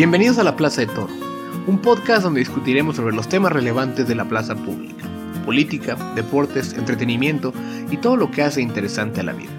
Bienvenidos 0.00 0.38
a 0.38 0.44
la 0.44 0.56
Plaza 0.56 0.80
de 0.80 0.86
Toro, 0.86 1.12
un 1.66 1.76
podcast 1.82 2.22
donde 2.22 2.40
discutiremos 2.40 2.96
sobre 2.96 3.14
los 3.14 3.28
temas 3.28 3.52
relevantes 3.52 4.08
de 4.08 4.14
la 4.14 4.24
plaza 4.24 4.54
pública, 4.54 5.04
política, 5.44 5.94
deportes, 6.14 6.72
entretenimiento 6.72 7.52
y 7.90 7.98
todo 7.98 8.16
lo 8.16 8.30
que 8.30 8.40
hace 8.40 8.62
interesante 8.62 9.20
a 9.20 9.24
la 9.24 9.34
vida. 9.34 9.50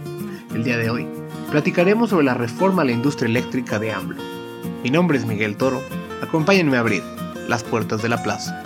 El 0.55 0.63
día 0.63 0.77
de 0.77 0.89
hoy 0.89 1.07
platicaremos 1.51 2.09
sobre 2.09 2.25
la 2.25 2.33
reforma 2.33 2.81
a 2.81 2.85
la 2.85 2.91
industria 2.91 3.29
eléctrica 3.29 3.77
de 3.77 3.91
AMLO. 3.91 4.19
Mi 4.81 4.89
nombre 4.89 5.19
es 5.19 5.27
Miguel 5.27 5.57
Toro, 5.57 5.83
acompáñenme 6.23 6.77
a 6.77 6.79
abrir 6.79 7.03
las 7.47 7.63
puertas 7.63 8.01
de 8.01 8.09
la 8.09 8.23
plaza. 8.23 8.63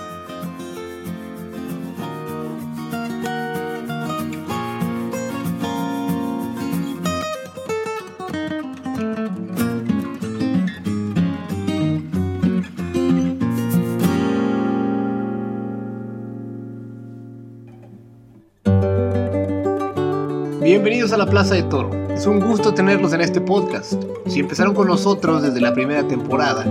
A 21.15 21.17
la 21.17 21.25
Plaza 21.25 21.55
de 21.55 21.63
Toro. 21.63 21.89
Es 22.09 22.27
un 22.27 22.41
gusto 22.41 22.73
tenerlos 22.73 23.13
en 23.13 23.21
este 23.21 23.39
podcast. 23.39 23.93
Si 24.27 24.41
empezaron 24.41 24.73
con 24.73 24.87
nosotros 24.87 25.43
desde 25.43 25.61
la 25.61 25.73
primera 25.73 26.05
temporada 26.05 26.65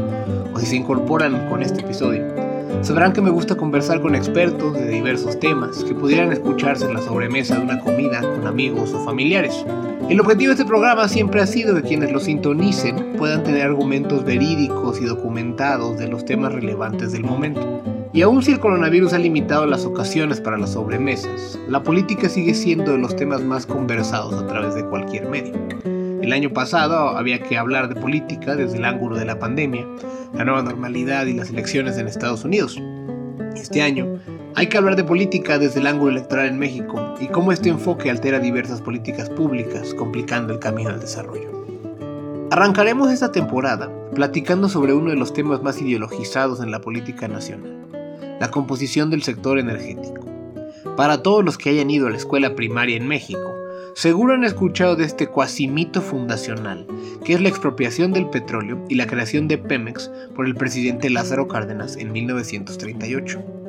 o 0.53 0.59
si 0.59 0.67
se 0.67 0.77
incorporan 0.77 1.49
con 1.49 1.63
este 1.63 1.81
episodio, 1.81 2.27
sabrán 2.83 3.15
que 3.15 3.23
me 3.23 3.31
gusta 3.31 3.55
conversar 3.57 4.03
con 4.03 4.15
expertos 4.15 4.75
de 4.75 4.87
diversos 4.87 5.41
temas 5.41 5.83
que 5.85 5.95
pudieran 5.95 6.31
escucharse 6.31 6.85
en 6.85 6.93
la 6.93 7.01
sobremesa 7.01 7.57
de 7.57 7.63
una 7.63 7.81
comida 7.81 8.21
con 8.21 8.47
amigos 8.47 8.93
o 8.93 9.03
familiares. 9.03 9.65
El 10.11 10.21
objetivo 10.21 10.51
de 10.51 10.61
este 10.61 10.67
programa 10.67 11.09
siempre 11.09 11.41
ha 11.41 11.47
sido 11.47 11.75
que 11.77 11.89
quienes 11.89 12.13
lo 12.13 12.21
sintonicen 12.21 13.15
puedan 13.17 13.45
tener 13.45 13.63
argumentos 13.63 14.27
verídicos 14.27 15.01
y 15.01 15.07
documentados 15.07 15.97
de 15.97 16.09
los 16.09 16.27
temas 16.27 16.53
relevantes 16.53 17.13
del 17.13 17.25
momento. 17.25 17.94
Y 18.15 18.23
aun 18.23 18.45
si 18.45 18.53
el 18.53 18.61
coronavirus 18.61 19.13
ha 19.13 19.19
limitado 19.19 19.67
las 19.67 19.85
ocasiones 19.85 20.41
para 20.41 20.57
las 20.57 20.75
sobremesas, 20.75 21.59
la 21.69 21.83
política 21.83 22.29
sigue 22.29 22.55
siendo 22.55 22.93
de 22.93 22.99
los 22.99 23.17
temas 23.17 23.43
más 23.43 23.67
conversados 23.67 24.41
a 24.41 24.47
través 24.47 24.77
de 24.77 24.85
cualquier 24.85 25.29
medio. 25.29 25.55
El 26.23 26.33
año 26.33 26.53
pasado 26.53 27.09
había 27.09 27.43
que 27.43 27.59
hablar 27.59 27.89
de 27.89 28.01
política 28.01 28.55
desde 28.55 28.79
el 28.79 28.85
ángulo 28.85 29.17
de 29.17 29.25
la 29.25 29.41
pandemia, 29.41 29.85
la 30.33 30.45
nueva 30.45 30.63
normalidad 30.63 31.27
y 31.27 31.33
las 31.33 31.51
elecciones 31.51 31.99
en 31.99 32.07
Estados 32.07 32.45
Unidos. 32.45 32.81
Este 33.57 33.83
año 33.83 34.21
hay 34.55 34.69
que 34.69 34.79
hablar 34.79 34.95
de 34.95 35.03
política 35.03 35.59
desde 35.59 35.81
el 35.81 35.89
ángulo 35.89 36.13
electoral 36.13 36.47
en 36.47 36.59
México 36.61 37.17
y 37.21 37.27
cómo 37.27 37.51
este 37.51 37.69
enfoque 37.69 38.11
altera 38.11 38.39
diversas 38.39 38.81
políticas 38.81 39.29
públicas, 39.29 39.93
complicando 39.93 40.53
el 40.53 40.61
camino 40.61 40.91
al 40.91 41.01
desarrollo. 41.01 41.51
Arrancaremos 42.53 43.11
esta 43.11 43.33
temporada 43.33 43.91
platicando 44.15 44.69
sobre 44.69 44.93
uno 44.93 45.11
de 45.11 45.17
los 45.17 45.33
temas 45.33 45.65
más 45.65 45.83
ideologizados 45.83 46.61
en 46.61 46.71
la 46.71 46.81
política 46.81 47.27
nacional, 47.27 47.84
la 48.41 48.51
composición 48.51 49.11
del 49.11 49.23
sector 49.23 49.59
energético. 49.59 50.27
Para 50.97 51.23
todos 51.23 51.45
los 51.45 51.59
que 51.59 51.71
hayan 51.71 51.91
ido 51.91 52.07
a 52.07 52.11
la 52.11 52.17
escuela 52.17 52.55
primaria 52.55 52.97
en 52.97 53.09
México, 53.09 53.55
seguro 53.95 54.35
han 54.35 54.45
escuchado 54.45 54.97
de 54.97 55.05
este 55.05 55.29
cuasimito 55.29 56.03
fundacional, 56.03 56.87
que 57.25 57.35
es 57.35 57.41
la 57.41 57.49
expropiación 57.49 58.13
del 58.13 58.29
petróleo 58.29 58.85
y 58.89 58.95
la 58.95 59.07
creación 59.07 59.49
de 59.49 59.59
Pemex 59.59 60.11
por 60.35 60.47
el 60.47 60.55
presidente 60.55 61.11
Lázaro 61.11 61.49
Cárdenas 61.49 61.97
en 61.97 62.13
1938. 62.13 63.64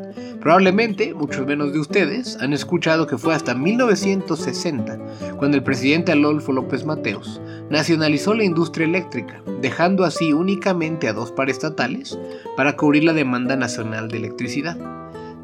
Probablemente 0.45 1.15
muchos 1.15 1.47
menos 1.47 1.73
de 1.73 1.79
ustedes 1.79 2.37
han 2.39 2.53
escuchado 2.53 3.07
que 3.07 3.17
fue 3.17 3.33
hasta 3.33 3.55
1960 3.55 4.99
cuando 5.37 5.57
el 5.57 5.63
presidente 5.63 6.11
Adolfo 6.11 6.51
López 6.51 6.85
Mateos 6.85 7.41
nacionalizó 7.71 8.35
la 8.35 8.43
industria 8.43 8.85
eléctrica, 8.85 9.41
dejando 9.59 10.03
así 10.03 10.33
únicamente 10.33 11.07
a 11.07 11.13
dos 11.13 11.31
paraestatales 11.31 12.19
para 12.55 12.77
cubrir 12.77 13.05
la 13.05 13.13
demanda 13.13 13.55
nacional 13.55 14.07
de 14.07 14.17
electricidad. 14.17 14.77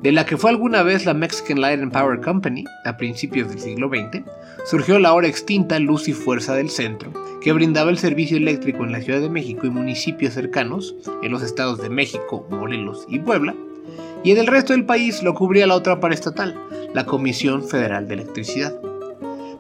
De 0.04 0.12
la 0.12 0.24
que 0.28 0.38
fue 0.38 0.52
alguna 0.52 0.84
vez 0.84 1.08
la 1.08 1.16
Mexican 1.16 1.62
Light 1.62 1.82
and 1.82 1.92
Power 1.92 2.22
Company 2.22 2.64
a 2.86 2.96
principios 2.96 3.50
del 3.50 3.60
siglo 3.60 3.90
XX, 3.90 4.24
surgió 4.68 5.00
la 5.00 5.10
ahora 5.10 5.28
extinta 5.28 5.80
Luz 5.80 6.08
y 6.10 6.14
Fuerza 6.14 6.54
del 6.54 6.70
Centro, 6.70 7.12
que 7.42 7.54
brindaba 7.54 7.90
el 7.90 7.98
servicio 7.98 8.38
eléctrico 8.38 8.84
en 8.84 8.92
la 8.92 9.02
Ciudad 9.02 9.20
de 9.20 9.32
México 9.32 9.66
y 9.66 9.72
municipios 9.72 10.36
cercanos, 10.36 10.94
en 11.24 11.32
los 11.32 11.42
estados 11.42 11.82
de 11.82 11.90
México, 11.90 12.46
Morelos 12.52 13.08
y 13.10 13.18
Puebla, 13.18 13.56
y 14.24 14.32
en 14.32 14.38
el 14.38 14.48
resto 14.48 14.74
del 14.74 14.86
país 14.86 15.24
lo 15.24 15.34
cubría 15.34 15.68
la 15.68 15.76
otra 15.76 16.00
paraestatal, 16.00 16.60
la 16.94 17.06
Comisión 17.06 17.64
Federal 17.64 18.08
de 18.08 18.16
Electricidad. 18.16 18.80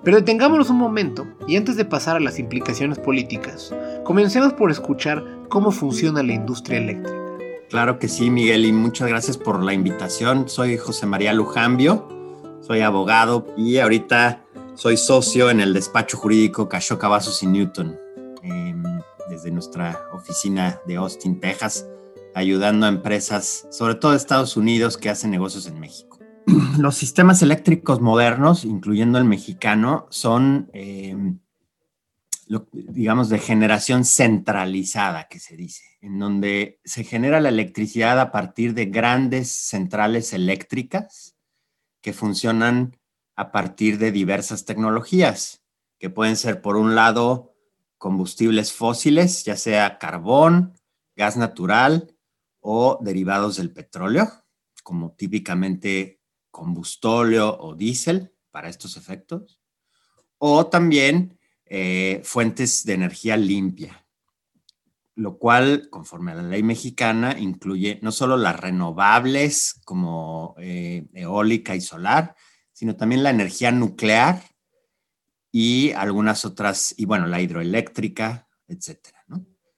Pero 0.04 0.18
detengámonos 0.18 0.70
un 0.70 0.78
momento 0.78 1.28
y 1.48 1.56
antes 1.58 1.76
de 1.76 1.86
pasar 1.86 2.16
a 2.16 2.20
las 2.20 2.40
implicaciones 2.40 2.98
políticas, 2.98 3.74
comencemos 4.04 4.54
por 4.54 4.72
escuchar 4.72 5.24
cómo 5.50 5.72
funciona 5.72 6.24
la 6.24 6.34
industria 6.34 6.80
eléctrica. 6.80 7.18
Claro 7.70 8.00
que 8.00 8.08
sí, 8.08 8.30
Miguel, 8.30 8.66
y 8.66 8.74
muchas 8.74 9.08
gracias 9.08 9.38
por 9.38 9.64
la 9.64 9.74
invitación. 9.74 10.50
Soy 10.50 10.78
José 10.78 11.06
María 11.06 11.34
Lujambio, 11.34 12.08
soy 12.62 12.82
abogado 12.82 13.48
y 13.56 13.78
ahorita 13.78 14.44
soy 14.74 14.98
socio 14.98 15.50
en 15.50 15.60
el 15.60 15.74
despacho 15.74 16.18
jurídico 16.18 16.68
Cashoca 16.68 17.08
Vasos 17.08 17.44
y 17.44 17.48
Newton, 17.48 17.98
em, 18.44 18.84
desde 19.30 19.52
nuestra 19.52 20.08
oficina 20.14 20.80
de 20.86 20.96
Austin, 20.96 21.40
Texas, 21.40 21.88
ayudando 22.34 22.86
a 22.86 22.90
empresas, 22.90 23.68
sobre 23.72 23.96
todo 23.96 24.12
de 24.12 24.18
Estados 24.18 24.58
Unidos, 24.58 24.98
que 24.98 25.10
hacen 25.10 25.32
negocios 25.32 25.68
en 25.68 25.80
México. 25.80 26.20
Los 26.78 26.96
sistemas 26.96 27.42
eléctricos 27.42 28.02
modernos, 28.02 28.66
incluyendo 28.66 29.18
el 29.18 29.26
mexicano, 29.26 30.08
son, 30.10 30.70
em, 30.74 31.40
digamos, 32.74 33.30
de 33.30 33.40
generación 33.40 34.06
centralizada, 34.06 35.28
que 35.30 35.40
se 35.40 35.56
dice, 35.56 35.84
en 36.02 36.20
donde 36.20 36.80
se 36.84 37.04
genera 37.04 37.40
la 37.40 37.50
electricidad 37.50 38.20
a 38.20 38.32
partir 38.32 38.74
de 38.74 38.86
grandes 38.86 39.52
centrales 39.52 40.34
eléctricas 40.34 41.36
que 42.02 42.14
funcionan 42.14 42.98
a 43.36 43.52
partir 43.52 43.98
de 43.98 44.12
diversas 44.12 44.66
tecnologías, 44.66 45.62
que 46.00 46.10
pueden 46.10 46.36
ser, 46.36 46.62
por 46.62 46.78
un 46.78 46.96
lado, 46.96 47.54
combustibles 47.98 48.74
fósiles, 48.74 49.46
ya 49.46 49.56
sea 49.56 50.00
carbón, 50.00 50.74
gas 51.16 51.38
natural 51.38 52.11
o 52.62 53.00
derivados 53.02 53.58
del 53.58 53.72
petróleo, 53.72 54.32
como 54.84 55.14
típicamente 55.14 56.22
combustóleo 56.50 57.58
o 57.60 57.76
diésel 57.76 58.34
para 58.52 58.70
estos 58.70 58.98
efectos, 58.98 59.60
o 60.38 60.68
también 60.68 61.40
eh, 61.66 62.22
fuentes 62.24 62.84
de 62.86 62.94
energía 62.94 63.38
limpia, 63.38 64.06
lo 65.16 65.38
cual, 65.38 65.88
conforme 65.90 66.32
a 66.32 66.36
la 66.36 66.44
ley 66.44 66.64
mexicana, 66.64 67.38
incluye 67.38 68.00
no 68.02 68.12
solo 68.12 68.38
las 68.38 68.60
renovables 68.60 69.80
como 69.86 70.56
eh, 70.58 71.06
eólica 71.14 71.76
y 71.76 71.82
solar, 71.82 72.36
sino 72.72 72.96
también 72.96 73.24
la 73.24 73.30
energía 73.30 73.72
nuclear 73.72 74.42
y 75.52 75.92
algunas 75.92 76.46
otras, 76.46 76.96
y 76.98 77.06
bueno, 77.06 77.28
la 77.28 77.42
hidroeléctrica, 77.42 78.48
etcétera. 78.68 79.26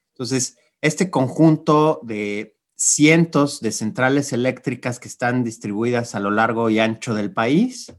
Entonces, 0.09 0.57
este 0.81 1.09
conjunto 1.09 1.99
de 2.03 2.57
cientos 2.85 3.61
de 3.61 3.71
centrales 3.71 4.33
eléctricas 4.33 4.99
que 4.99 5.07
están 5.07 5.45
distribuidas 5.45 6.15
a 6.15 6.19
lo 6.19 6.31
largo 6.31 6.69
y 6.69 6.79
ancho 6.79 7.13
del 7.13 7.31
país, 7.31 7.93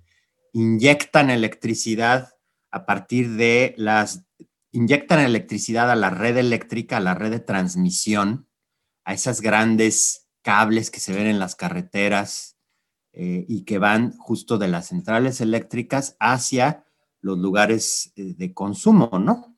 inyectan 0.52 1.30
electricidad 1.30 2.34
a 2.70 2.84
partir 2.84 3.30
de 3.30 3.74
las, 3.78 4.26
inyectan 4.72 5.20
electricidad 5.20 5.90
a 5.90 5.96
la 5.96 6.10
red 6.10 6.36
eléctrica, 6.36 6.98
a 6.98 7.00
la 7.00 7.14
red 7.14 7.30
de 7.30 7.40
transmisión, 7.40 8.46
a 9.06 9.14
esas 9.14 9.40
grandes 9.40 10.28
cables 10.42 10.90
que 10.90 11.00
se 11.00 11.14
ven 11.14 11.28
en 11.28 11.38
las 11.38 11.56
carreteras 11.56 12.58
eh, 13.14 13.46
y 13.48 13.64
que 13.64 13.78
van 13.78 14.14
justo 14.18 14.58
de 14.58 14.68
las 14.68 14.88
centrales 14.88 15.40
eléctricas 15.40 16.14
hacia 16.20 16.84
los 17.22 17.38
lugares 17.38 18.12
eh, 18.16 18.34
de 18.36 18.52
consumo, 18.52 19.18
¿no? 19.18 19.56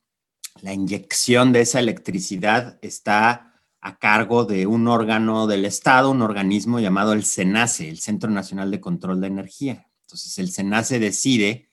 La 0.61 0.73
inyección 0.73 1.51
de 1.51 1.61
esa 1.61 1.79
electricidad 1.79 2.79
está 2.81 3.46
a 3.87 3.97
cargo 3.97 4.43
de 4.43 4.67
un 4.67 4.89
órgano 4.89 5.47
del 5.47 5.63
Estado, 5.63 6.11
un 6.11 6.21
organismo 6.21 6.81
llamado 6.81 7.13
el 7.13 7.23
CENACE, 7.23 7.89
el 7.89 7.99
Centro 7.99 8.29
Nacional 8.29 8.69
de 8.69 8.81
Control 8.81 9.21
de 9.21 9.27
Energía. 9.27 9.89
Entonces, 10.01 10.37
el 10.39 10.51
CENACE 10.51 10.99
decide, 10.99 11.69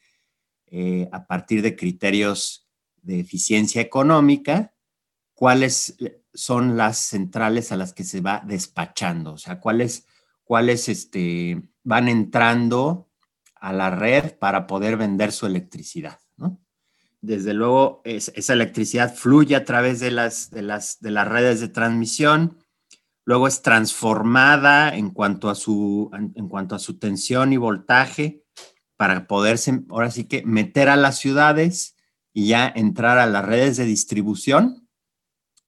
eh, 0.66 1.08
a 1.10 1.26
partir 1.26 1.60
de 1.60 1.74
criterios 1.74 2.68
de 3.02 3.18
eficiencia 3.18 3.82
económica, 3.82 4.74
cuáles 5.34 5.96
son 6.32 6.76
las 6.76 6.98
centrales 6.98 7.72
a 7.72 7.76
las 7.76 7.92
que 7.92 8.04
se 8.04 8.20
va 8.20 8.44
despachando, 8.46 9.32
o 9.32 9.38
sea, 9.38 9.58
cuáles, 9.58 10.06
cuáles 10.44 10.88
este, 10.88 11.68
van 11.82 12.08
entrando 12.08 13.10
a 13.56 13.72
la 13.72 13.90
red 13.90 14.38
para 14.38 14.68
poder 14.68 14.96
vender 14.96 15.32
su 15.32 15.46
electricidad 15.46 16.20
desde 17.24 17.54
luego 17.54 18.02
esa 18.04 18.52
electricidad 18.52 19.14
fluye 19.14 19.56
a 19.56 19.64
través 19.64 20.00
de 20.00 20.10
las, 20.10 20.50
de, 20.50 20.62
las, 20.62 21.00
de 21.00 21.10
las 21.10 21.26
redes 21.28 21.60
de 21.60 21.68
transmisión, 21.68 22.58
luego 23.24 23.48
es 23.48 23.62
transformada 23.62 24.94
en 24.94 25.10
cuanto 25.10 25.48
a 25.48 25.54
su, 25.54 26.10
en 26.12 26.48
cuanto 26.48 26.74
a 26.74 26.78
su 26.78 26.98
tensión 26.98 27.52
y 27.52 27.56
voltaje 27.56 28.44
para 28.96 29.26
poderse, 29.26 29.82
ahora 29.90 30.10
sí 30.10 30.24
que, 30.24 30.44
meter 30.44 30.88
a 30.88 30.96
las 30.96 31.18
ciudades 31.18 31.96
y 32.32 32.48
ya 32.48 32.72
entrar 32.74 33.18
a 33.18 33.26
las 33.26 33.44
redes 33.44 33.76
de 33.76 33.84
distribución, 33.84 34.88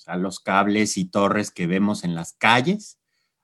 a 0.06 0.17
los 0.17 0.41
cables 0.41 0.97
y 0.97 1.06
torres 1.06 1.50
que 1.50 1.67
vemos 1.67 2.05
en 2.05 2.14
las 2.14 2.35
calles, 2.35 2.99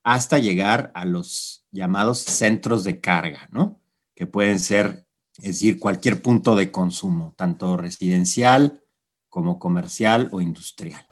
hasta 0.05 0.39
llegar 0.39 0.91
a 0.95 1.05
los 1.05 1.67
llamados 1.71 2.21
centros 2.21 2.85
de 2.85 3.01
carga, 3.01 3.49
¿no? 3.53 3.81
Que 4.15 4.27
pueden 4.27 4.59
ser, 4.59 5.07
es 5.39 5.45
decir, 5.45 5.79
cualquier 5.79 6.23
punto 6.23 6.55
de 6.57 6.71
consumo, 6.71 7.35
tanto 7.37 7.77
residencial 7.77 8.83
como 9.29 9.59
comercial 9.59 10.29
o 10.33 10.41
industrial. 10.41 11.07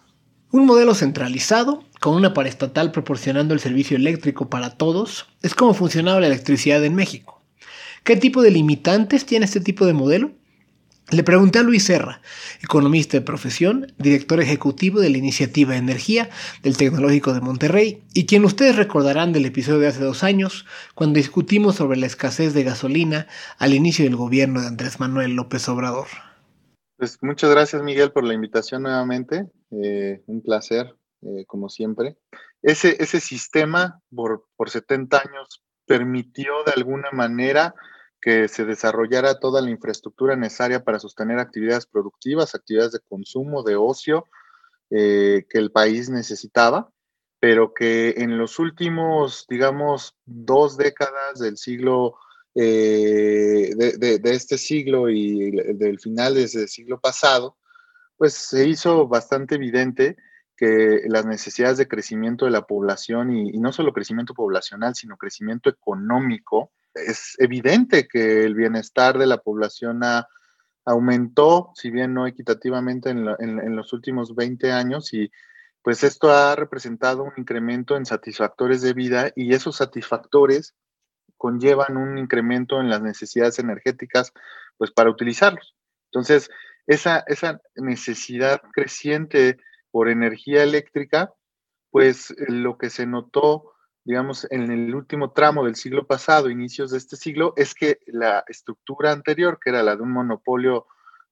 Un 0.52 0.67
modelo 0.67 0.94
centralizado, 0.94 1.84
con 2.00 2.14
una 2.14 2.34
paraestatal 2.34 2.93
proporcionando 2.93 3.55
el 3.55 3.61
servicio 3.61 3.96
eléctrico 3.96 4.50
para 4.50 4.76
todos, 4.76 5.26
es 5.43 5.55
como 5.55 5.75
funcionaba 5.75 6.20
la 6.20 6.26
electricidad 6.26 6.84
en 6.84 6.94
México. 6.94 7.43
¿Qué 8.05 8.17
tipo 8.17 8.43
de 8.43 8.50
limitantes 8.50 9.26
tiene 9.26 9.44
este 9.44 9.61
tipo 9.61 9.87
de 9.87 9.93
modelo? 9.93 10.32
Le 11.12 11.24
pregunté 11.24 11.58
a 11.58 11.64
Luis 11.64 11.86
Serra, 11.86 12.20
economista 12.62 13.16
de 13.16 13.24
profesión, 13.24 13.92
director 13.98 14.40
ejecutivo 14.40 15.00
de 15.00 15.10
la 15.10 15.18
iniciativa 15.18 15.76
Energía 15.76 16.30
del 16.62 16.76
Tecnológico 16.76 17.34
de 17.34 17.40
Monterrey, 17.40 18.04
y 18.14 18.26
quien 18.26 18.44
ustedes 18.44 18.76
recordarán 18.76 19.32
del 19.32 19.44
episodio 19.44 19.80
de 19.80 19.88
hace 19.88 20.04
dos 20.04 20.22
años, 20.22 20.66
cuando 20.94 21.16
discutimos 21.16 21.74
sobre 21.74 21.98
la 21.98 22.06
escasez 22.06 22.54
de 22.54 22.62
gasolina 22.62 23.26
al 23.58 23.74
inicio 23.74 24.04
del 24.04 24.14
gobierno 24.14 24.60
de 24.60 24.68
Andrés 24.68 25.00
Manuel 25.00 25.34
López 25.34 25.68
Obrador. 25.68 26.06
Pues 26.96 27.18
muchas 27.22 27.50
gracias 27.50 27.82
Miguel 27.82 28.12
por 28.12 28.22
la 28.22 28.34
invitación 28.34 28.84
nuevamente, 28.84 29.48
eh, 29.72 30.22
un 30.26 30.42
placer, 30.42 30.94
eh, 31.22 31.44
como 31.46 31.68
siempre. 31.68 32.18
Ese, 32.62 33.02
ese 33.02 33.18
sistema 33.18 34.00
por, 34.14 34.44
por 34.56 34.70
70 34.70 35.16
años 35.16 35.64
permitió 35.86 36.62
de 36.64 36.72
alguna 36.72 37.10
manera 37.10 37.74
que 38.20 38.49
se 38.49 38.64
desarrollara 38.64 39.38
toda 39.40 39.62
la 39.62 39.70
infraestructura 39.70 40.37
necesaria 40.37 40.84
para 40.84 40.99
sostener 40.99 41.38
actividades 41.38 41.87
productivas, 41.87 42.55
actividades 42.55 42.93
de 42.93 43.00
consumo, 43.00 43.62
de 43.62 43.76
ocio 43.76 44.26
eh, 44.90 45.46
que 45.49 45.58
el 45.58 45.70
país 45.70 46.11
necesitaba, 46.11 46.90
pero 47.38 47.72
que 47.72 48.14
en 48.19 48.37
los 48.37 48.58
últimos, 48.58 49.46
digamos, 49.49 50.17
dos 50.26 50.76
décadas 50.76 51.38
del 51.38 51.56
siglo, 51.56 52.17
eh, 52.55 53.72
de, 53.76 54.20
este 54.25 54.58
siglo 54.58 55.08
y 55.08 55.52
del 55.75 55.99
final 55.99 56.34
de 56.34 56.43
ese 56.43 56.69
siglo 56.69 57.00
pasado, 57.00 57.56
pues 58.19 58.34
se 58.34 58.69
hizo 58.69 59.08
bastante 59.08 59.55
evidente 59.55 60.16
que 60.60 61.04
las 61.06 61.24
necesidades 61.24 61.78
de 61.78 61.88
crecimiento 61.88 62.44
de 62.44 62.50
la 62.50 62.66
población 62.66 63.34
y 63.34 63.58
no 63.58 63.72
solo 63.72 63.94
crecimiento 63.94 64.34
poblacional, 64.34 64.94
sino 64.94 65.16
crecimiento 65.16 65.70
económico, 65.70 66.70
es 66.92 67.34
evidente 67.38 68.06
que 68.06 68.44
el 68.44 68.54
bienestar 68.54 69.16
de 69.16 69.26
la 69.26 69.38
población 69.38 70.02
aumentó, 70.84 71.72
si 71.74 71.90
bien 71.90 72.12
no 72.12 72.26
equitativamente 72.26 73.08
en, 73.08 73.74
los 73.74 73.94
últimos 73.94 74.34
20 74.34 74.70
años, 74.70 75.14
y 75.14 75.32
pues 75.80 76.04
esto 76.04 76.30
ha 76.30 76.54
representado 76.56 77.22
un 77.22 77.32
incremento 77.38 77.96
en 77.96 78.04
satisfactores 78.04 78.82
de 78.82 78.92
vida 78.92 79.32
y 79.34 79.54
esos 79.54 79.76
satisfactores 79.76 80.74
conllevan 81.38 81.96
un 81.96 82.18
incremento 82.18 82.82
en 82.82 82.90
las 82.90 83.00
necesidades 83.00 83.58
energéticas, 83.58 84.34
pues 84.76 84.90
para 84.90 85.08
utilizarlos. 85.08 85.74
Entonces, 86.12 86.50
esa, 86.86 87.24
esa 87.28 87.62
necesidad 87.76 88.60
creciente 88.74 89.56
por 89.90 90.08
energía 90.08 90.62
eléctrica, 90.62 91.32
pues 91.90 92.34
lo 92.48 92.78
que 92.78 92.90
se 92.90 93.06
notó 93.06 93.75
digamos, 94.04 94.46
en 94.50 94.70
el 94.70 94.94
último 94.94 95.32
tramo 95.32 95.64
del 95.64 95.76
siglo 95.76 96.06
pasado, 96.06 96.50
inicios 96.50 96.90
de 96.90 96.98
este 96.98 97.16
siglo, 97.16 97.52
es 97.56 97.75
que 97.75 97.98
la 98.06 98.44
estructura 98.48 99.12
anterior, 99.12 99.58
que 99.62 99.70
era 99.70 99.82
la 99.82 99.96
de 99.96 100.02
un 100.02 100.12
monopolio 100.12 100.87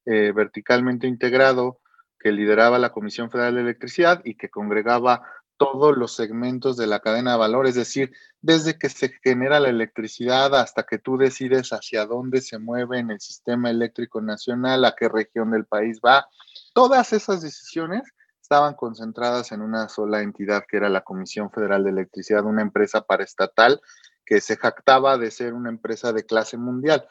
eh, 0.05 0.31
verticalmente 0.33 1.07
integrado 1.07 1.79
que 2.19 2.31
lideraba 2.31 2.79
la 2.79 2.91
Comisión 2.91 3.31
Federal 3.31 3.55
de 3.55 3.61
Electricidad 3.61 4.21
y 4.23 4.35
que 4.35 4.49
congregaba 4.49 5.23
todos 5.57 5.97
los 5.97 6.15
segmentos 6.15 6.77
de 6.77 6.87
la 6.87 7.01
cadena 7.01 7.33
de 7.33 7.37
valor, 7.37 7.67
es 7.67 7.75
decir, 7.75 8.13
desde 8.39 8.77
que 8.77 8.87
se 8.87 9.09
genera 9.21 9.59
la 9.59 9.67
electricidad 9.67 10.55
hasta 10.55 10.83
que 10.83 10.99
tú 10.99 11.17
decides 11.17 11.73
hacia 11.73 12.05
dónde 12.05 12.39
se 12.39 12.59
mueve 12.59 12.99
en 12.99 13.11
el 13.11 13.19
sistema 13.19 13.69
eléctrico 13.69 14.21
nacional, 14.21 14.85
a 14.85 14.95
qué 14.97 15.09
región 15.09 15.51
del 15.51 15.65
país 15.65 15.99
va. 16.05 16.27
Todas 16.73 17.11
esas 17.11 17.41
decisiones 17.41 18.03
estaban 18.49 18.73
concentradas 18.73 19.51
en 19.51 19.61
una 19.61 19.89
sola 19.89 20.23
entidad 20.23 20.63
que 20.67 20.77
era 20.77 20.89
la 20.89 21.01
Comisión 21.01 21.51
Federal 21.51 21.83
de 21.83 21.91
Electricidad, 21.91 22.43
una 22.45 22.63
empresa 22.63 23.01
paraestatal 23.01 23.79
que 24.25 24.41
se 24.41 24.57
jactaba 24.57 25.19
de 25.19 25.29
ser 25.29 25.53
una 25.53 25.69
empresa 25.69 26.13
de 26.13 26.25
clase 26.25 26.57
mundial 26.57 27.07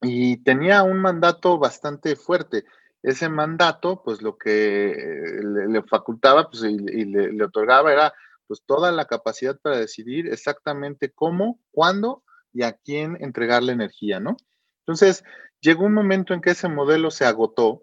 y 0.00 0.38
tenía 0.44 0.84
un 0.84 1.02
mandato 1.02 1.58
bastante 1.58 2.16
fuerte. 2.16 2.64
Ese 3.02 3.28
mandato, 3.28 4.02
pues 4.02 4.22
lo 4.22 4.38
que 4.38 4.90
eh, 4.92 5.42
le, 5.68 5.82
facultaba 5.82 6.48
pues, 6.48 6.62
y, 6.62 7.04
le, 7.04 7.44
otorgaba 7.44 7.92
era 7.92 8.14
pues 8.46 8.62
toda 8.64 8.90
la 8.90 9.04
capacidad 9.04 9.60
para 9.60 9.76
decidir 9.76 10.28
exactamente 10.28 11.10
cómo, 11.10 11.60
cuándo 11.70 12.22
y 12.54 12.62
a 12.62 12.72
quién 12.72 13.18
entregar 13.20 13.62
la 13.62 13.72
energía, 13.72 14.18
¿no? 14.18 14.38
Entonces, 14.86 15.24
llegó 15.60 15.84
un 15.84 15.92
momento 15.92 16.32
en 16.32 16.40
que 16.40 16.52
ese 16.52 16.68
modelo 16.68 17.10
se 17.10 17.26
agotó 17.26 17.82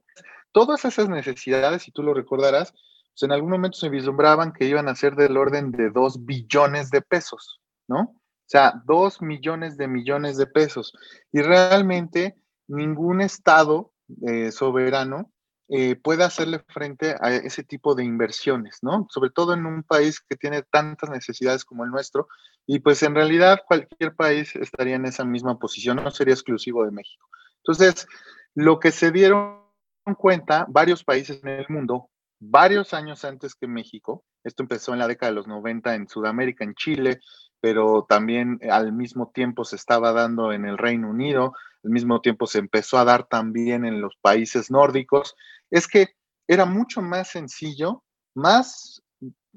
todas 0.55 0.85
esas 0.85 1.09
necesidades, 1.09 1.83
si 1.83 1.91
tú 1.91 2.01
lo 2.01 2.13
recordarás, 2.13 2.71
pues 2.71 3.23
en 3.23 3.33
algún 3.33 3.51
momento 3.51 3.77
se 3.77 3.89
vislumbraban 3.89 4.53
que 4.53 4.63
iban 4.63 4.87
a 4.87 4.95
ser 4.95 5.17
del 5.17 5.35
orden 5.35 5.73
de 5.73 5.89
dos 5.89 6.25
billones 6.25 6.89
de 6.91 7.01
pesos, 7.01 7.59
¿no? 7.89 7.99
O 7.99 8.47
sea, 8.47 8.81
dos 8.85 9.21
millones 9.21 9.75
de 9.75 9.89
millones 9.89 10.37
de 10.37 10.47
pesos. 10.47 10.93
Y 11.33 11.41
realmente 11.41 12.37
ningún 12.67 13.19
Estado 13.19 13.91
eh, 14.25 14.49
soberano 14.53 15.29
eh, 15.67 15.97
puede 15.97 16.23
hacerle 16.23 16.63
frente 16.69 17.17
a 17.19 17.33
ese 17.33 17.65
tipo 17.65 17.93
de 17.93 18.05
inversiones, 18.05 18.77
¿no? 18.81 19.07
Sobre 19.09 19.31
todo 19.31 19.55
en 19.55 19.65
un 19.65 19.83
país 19.83 20.21
que 20.21 20.37
tiene 20.37 20.63
tantas 20.63 21.09
necesidades 21.09 21.65
como 21.65 21.83
el 21.83 21.91
nuestro. 21.91 22.29
Y 22.65 22.79
pues 22.79 23.03
en 23.03 23.13
realidad 23.13 23.59
cualquier 23.67 24.15
país 24.15 24.55
estaría 24.55 24.95
en 24.95 25.05
esa 25.05 25.25
misma 25.25 25.59
posición, 25.59 25.97
no 25.97 26.11
sería 26.11 26.33
exclusivo 26.33 26.85
de 26.85 26.91
México. 26.91 27.27
Entonces, 27.57 28.07
lo 28.53 28.79
que 28.79 28.91
se 28.91 29.11
dieron 29.11 29.64
cuenta 30.13 30.67
varios 30.69 31.03
países 31.03 31.41
en 31.43 31.49
el 31.49 31.65
mundo, 31.69 32.09
varios 32.39 32.93
años 32.93 33.25
antes 33.25 33.55
que 33.55 33.67
México. 33.67 34.23
Esto 34.43 34.61
empezó 34.61 34.93
en 34.93 34.99
la 34.99 35.07
década 35.07 35.31
de 35.31 35.35
los 35.35 35.47
90 35.47 35.95
en 35.95 36.07
Sudamérica, 36.07 36.63
en 36.63 36.75
Chile, 36.75 37.19
pero 37.59 38.05
también 38.07 38.59
al 38.69 38.93
mismo 38.93 39.31
tiempo 39.33 39.65
se 39.65 39.75
estaba 39.75 40.11
dando 40.11 40.51
en 40.51 40.65
el 40.65 40.77
Reino 40.77 41.09
Unido, 41.09 41.53
al 41.83 41.89
mismo 41.89 42.21
tiempo 42.21 42.45
se 42.45 42.59
empezó 42.59 42.99
a 42.99 43.05
dar 43.05 43.25
también 43.25 43.85
en 43.85 44.01
los 44.01 44.15
países 44.21 44.69
nórdicos. 44.69 45.35
Es 45.71 45.87
que 45.87 46.09
era 46.47 46.65
mucho 46.65 47.01
más 47.01 47.29
sencillo, 47.29 48.03
más 48.35 49.01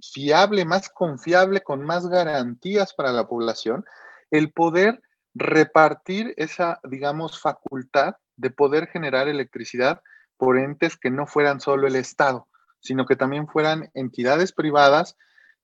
fiable, 0.00 0.64
más 0.64 0.88
confiable, 0.88 1.60
con 1.60 1.84
más 1.84 2.08
garantías 2.08 2.94
para 2.94 3.12
la 3.12 3.28
población, 3.28 3.84
el 4.30 4.52
poder 4.52 5.02
repartir 5.34 6.32
esa, 6.36 6.80
digamos, 6.84 7.40
facultad 7.40 8.14
de 8.36 8.50
poder 8.50 8.86
generar 8.88 9.28
electricidad 9.28 10.00
por 10.38 10.58
entes 10.58 10.96
que 10.96 11.10
no 11.10 11.26
fueran 11.26 11.60
solo 11.60 11.86
el 11.86 11.96
Estado, 11.96 12.48
sino 12.80 13.04
que 13.04 13.16
también 13.16 13.46
fueran 13.48 13.90
entidades 13.92 14.52
privadas, 14.52 15.16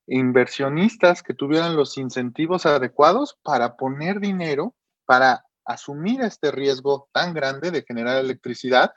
inversionistas 0.07 1.23
que 1.23 1.33
tuvieran 1.33 1.77
los 1.77 1.97
incentivos 1.97 2.67
adecuados 2.67 3.39
para 3.43 3.77
poner 3.77 4.21
dinero, 4.21 4.75
para 5.07 5.47
asumir 5.65 6.21
este 6.21 6.51
riesgo 6.51 7.09
tan 7.13 7.33
grande 7.33 7.71
de 7.71 7.83
generar 7.83 8.19
electricidad 8.19 8.93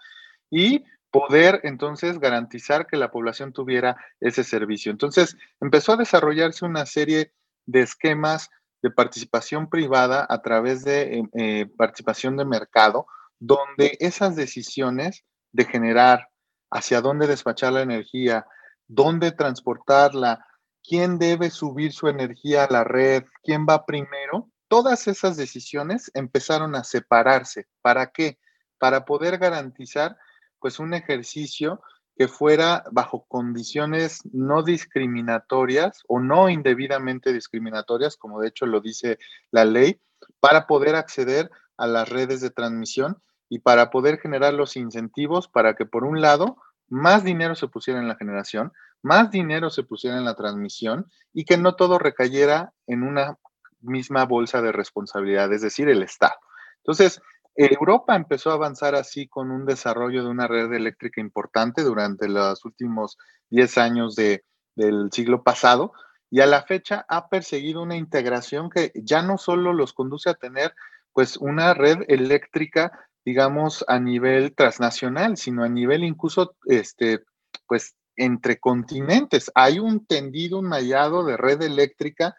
y 0.50 0.84
poder 1.12 1.62
entonces 1.64 2.20
garantizar 2.20 2.88
que 2.88 2.98
la 2.98 3.12
población 3.12 3.54
tuviera 3.54 3.96
ese 4.20 4.44
servicio. 4.44 4.92
Entonces 4.92 5.38
empezó 5.62 5.94
a 5.94 5.98
desarrollarse 5.98 6.66
una 6.66 6.86
serie 6.86 7.32
de 7.66 7.82
esquemas 7.82 8.50
de 8.82 8.92
participación 8.92 9.70
privada 9.70 10.26
a 10.30 10.42
través 10.42 10.84
de 10.84 11.20
eh, 11.20 11.24
eh, 11.34 11.66
participación 11.78 12.38
de 12.38 12.46
mercado, 12.46 13.08
donde 13.40 13.98
esas 14.00 14.36
decisiones 14.36 15.24
de 15.52 15.66
generar, 15.66 16.30
hacia 16.72 17.02
dónde 17.02 17.28
despachar 17.28 17.74
la 17.74 17.82
energía, 17.82 18.46
dónde 18.88 19.32
transportarla, 19.32 20.46
quién 20.84 21.20
debe 21.20 21.50
subir 21.50 21.92
su 21.92 22.08
energía 22.08 22.64
a 22.64 22.72
la 22.72 22.84
red, 22.84 23.24
quién 23.44 23.66
va 23.68 23.86
primero, 23.86 24.50
todas 24.68 25.08
esas 25.08 25.38
decisiones 25.38 26.12
empezaron 26.14 26.76
a 26.76 26.84
separarse. 26.84 27.68
¿Para 27.82 28.08
qué? 28.08 28.40
Para 28.78 29.06
poder 29.06 29.38
garantizar 29.38 30.18
pues 30.60 30.80
un 30.80 30.94
ejercicio 30.94 31.82
que 32.18 32.28
fuera 32.28 32.84
bajo 32.92 33.26
condiciones 33.28 34.22
no 34.32 34.64
discriminatorias 34.64 36.04
o 36.08 36.20
no 36.20 36.50
indebidamente 36.50 37.32
discriminatorias, 37.32 38.18
como 38.18 38.42
de 38.42 38.48
hecho 38.48 38.66
lo 38.66 38.82
dice 38.82 39.20
la 39.52 39.66
ley, 39.66 40.02
para 40.40 40.66
poder 40.66 40.96
acceder 40.96 41.52
a 41.78 41.86
las 41.86 42.10
redes 42.10 42.42
de 42.42 42.50
transmisión 42.50 43.22
y 43.50 43.60
para 43.60 43.90
poder 43.90 44.20
generar 44.20 44.54
los 44.54 44.76
incentivos 44.76 45.48
para 45.48 45.76
que, 45.76 45.86
por 45.86 46.04
un 46.04 46.22
lado, 46.22 46.58
más 46.90 47.24
dinero 47.24 47.56
se 47.56 47.68
pusiera 47.68 48.00
en 48.00 48.08
la 48.08 48.16
generación, 48.16 48.74
más 49.02 49.32
dinero 49.32 49.70
se 49.70 49.84
pusiera 49.84 50.18
en 50.18 50.26
la 50.26 50.36
transmisión 50.36 51.10
y 51.34 51.46
que 51.46 51.58
no 51.58 51.76
todo 51.76 52.00
recayera 52.00 52.74
en 52.88 53.04
una 53.04 53.38
misma 53.82 54.26
bolsa 54.26 54.62
de 54.62 54.72
responsabilidad, 54.72 55.52
es 55.54 55.62
decir, 55.62 55.90
el 55.90 56.04
Estado. 56.04 56.36
Entonces, 56.78 57.22
Europa 57.56 58.16
empezó 58.16 58.52
a 58.52 58.54
avanzar 58.54 58.96
así 58.96 59.28
con 59.28 59.50
un 59.52 59.66
desarrollo 59.66 60.24
de 60.24 60.30
una 60.30 60.48
red 60.48 60.72
eléctrica 60.74 61.22
importante 61.22 61.84
durante 61.84 62.30
los 62.30 62.64
últimos 62.66 63.18
10 63.50 63.78
años 63.80 64.16
del 64.16 65.12
siglo 65.12 65.44
pasado 65.44 65.92
y 66.30 66.42
a 66.42 66.46
la 66.46 66.64
fecha 66.64 67.06
ha 67.10 67.30
perseguido 67.30 67.82
una 67.82 67.96
integración 67.96 68.70
que 68.70 68.92
ya 68.96 69.22
no 69.22 69.38
solo 69.38 69.74
los 69.74 69.94
conduce 69.94 70.30
a 70.30 70.36
tener 70.36 70.74
pues 71.14 71.38
una 71.38 71.74
red 71.74 72.04
eléctrica, 72.10 72.92
digamos, 73.28 73.84
a 73.90 74.00
nivel 74.00 74.56
transnacional, 74.56 75.36
sino 75.36 75.66
a 75.66 75.68
nivel 75.68 76.06
incluso, 76.06 76.56
este, 76.64 77.26
pues, 77.68 77.94
entre 78.16 78.58
continentes. 78.58 79.52
Hay 79.54 79.80
un 79.80 80.06
tendido, 80.06 80.60
un 80.60 80.70
mallado 80.70 81.26
de 81.26 81.36
red 81.36 81.62
eléctrica 81.62 82.38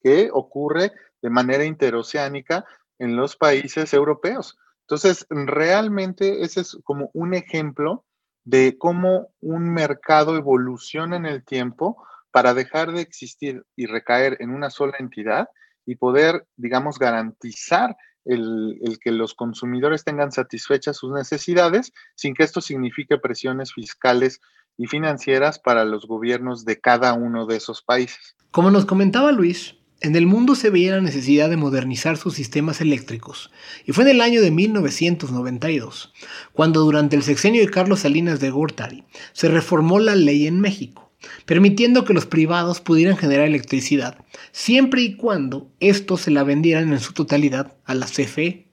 que 0.00 0.30
ocurre 0.32 0.92
de 1.22 1.30
manera 1.30 1.64
interoceánica 1.64 2.64
en 3.00 3.16
los 3.16 3.34
países 3.34 3.92
europeos. 3.92 4.56
Entonces, 4.82 5.26
realmente 5.28 6.44
ese 6.44 6.60
es 6.60 6.78
como 6.84 7.10
un 7.14 7.34
ejemplo 7.34 8.04
de 8.44 8.78
cómo 8.78 9.30
un 9.40 9.68
mercado 9.74 10.36
evoluciona 10.36 11.16
en 11.16 11.26
el 11.26 11.44
tiempo 11.44 12.00
para 12.30 12.54
dejar 12.54 12.92
de 12.92 13.00
existir 13.00 13.64
y 13.74 13.86
recaer 13.86 14.36
en 14.38 14.50
una 14.50 14.70
sola 14.70 14.94
entidad 15.00 15.48
y 15.84 15.96
poder, 15.96 16.46
digamos, 16.54 17.00
garantizar 17.00 17.96
el, 18.28 18.98
que 19.02 19.10
los 19.10 19.34
consumidores 19.34 20.04
tengan 20.04 20.32
satisfechas 20.32 20.96
sus 20.96 21.12
necesidades 21.12 21.92
sin 22.14 22.34
que 22.34 22.44
esto 22.44 22.60
signifique 22.60 23.18
presiones 23.18 23.72
fiscales 23.72 24.40
y 24.76 24.86
financieras 24.86 25.58
para 25.58 25.84
los 25.84 26.06
gobiernos 26.06 26.64
de 26.64 26.80
cada 26.80 27.14
uno 27.14 27.46
de 27.46 27.56
esos 27.56 27.82
países. 27.82 28.36
Como 28.50 28.70
nos 28.70 28.84
comentaba 28.84 29.32
Luis, 29.32 29.76
en 30.00 30.14
el 30.14 30.26
mundo 30.26 30.54
se 30.54 30.70
veía 30.70 30.94
la 30.94 31.00
necesidad 31.00 31.50
de 31.50 31.56
modernizar 31.56 32.16
sus 32.16 32.34
sistemas 32.34 32.80
eléctricos, 32.80 33.50
y 33.84 33.92
fue 33.92 34.04
en 34.04 34.10
el 34.10 34.20
año 34.20 34.40
de 34.40 34.52
1992, 34.52 36.12
cuando 36.52 36.80
durante 36.82 37.16
el 37.16 37.24
sexenio 37.24 37.62
de 37.62 37.70
Carlos 37.70 38.00
Salinas 38.00 38.38
de 38.38 38.50
Gortari 38.50 39.04
se 39.32 39.48
reformó 39.48 39.98
la 39.98 40.14
ley 40.14 40.46
en 40.46 40.60
México, 40.60 41.07
permitiendo 41.44 42.04
que 42.04 42.14
los 42.14 42.26
privados 42.26 42.80
pudieran 42.80 43.16
generar 43.16 43.46
electricidad, 43.46 44.18
siempre 44.52 45.02
y 45.02 45.14
cuando 45.16 45.70
estos 45.80 46.22
se 46.22 46.30
la 46.30 46.44
vendieran 46.44 46.92
en 46.92 47.00
su 47.00 47.12
totalidad 47.12 47.76
a 47.84 47.94
la 47.94 48.06
CFE. 48.06 48.66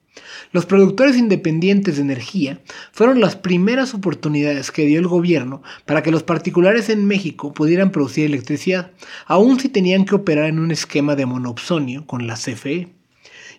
Los 0.50 0.64
productores 0.64 1.16
independientes 1.16 1.96
de 1.96 2.02
energía 2.02 2.60
fueron 2.92 3.20
las 3.20 3.36
primeras 3.36 3.92
oportunidades 3.92 4.70
que 4.70 4.86
dio 4.86 4.98
el 4.98 5.06
gobierno 5.06 5.62
para 5.84 6.02
que 6.02 6.10
los 6.10 6.22
particulares 6.22 6.88
en 6.88 7.04
México 7.04 7.52
pudieran 7.52 7.90
producir 7.90 8.24
electricidad, 8.24 8.92
aun 9.26 9.60
si 9.60 9.68
tenían 9.68 10.06
que 10.06 10.14
operar 10.14 10.46
en 10.46 10.58
un 10.58 10.70
esquema 10.70 11.16
de 11.16 11.26
monopsonio 11.26 12.06
con 12.06 12.26
la 12.26 12.34
CFE 12.34 12.95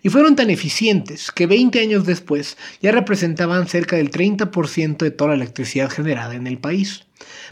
y 0.04 0.10
fueron 0.10 0.36
tan 0.36 0.50
eficientes 0.50 1.32
que 1.32 1.48
20 1.48 1.80
años 1.80 2.06
después 2.06 2.58
ya 2.82 2.92
representaban 2.92 3.68
cerca 3.68 3.96
del 3.96 4.12
30% 4.12 4.98
de 4.98 5.12
toda 5.12 5.30
la 5.30 5.36
electricidad 5.36 5.90
generada 5.90 6.36
en 6.36 6.48
el 6.48 6.58
país. 6.58 7.04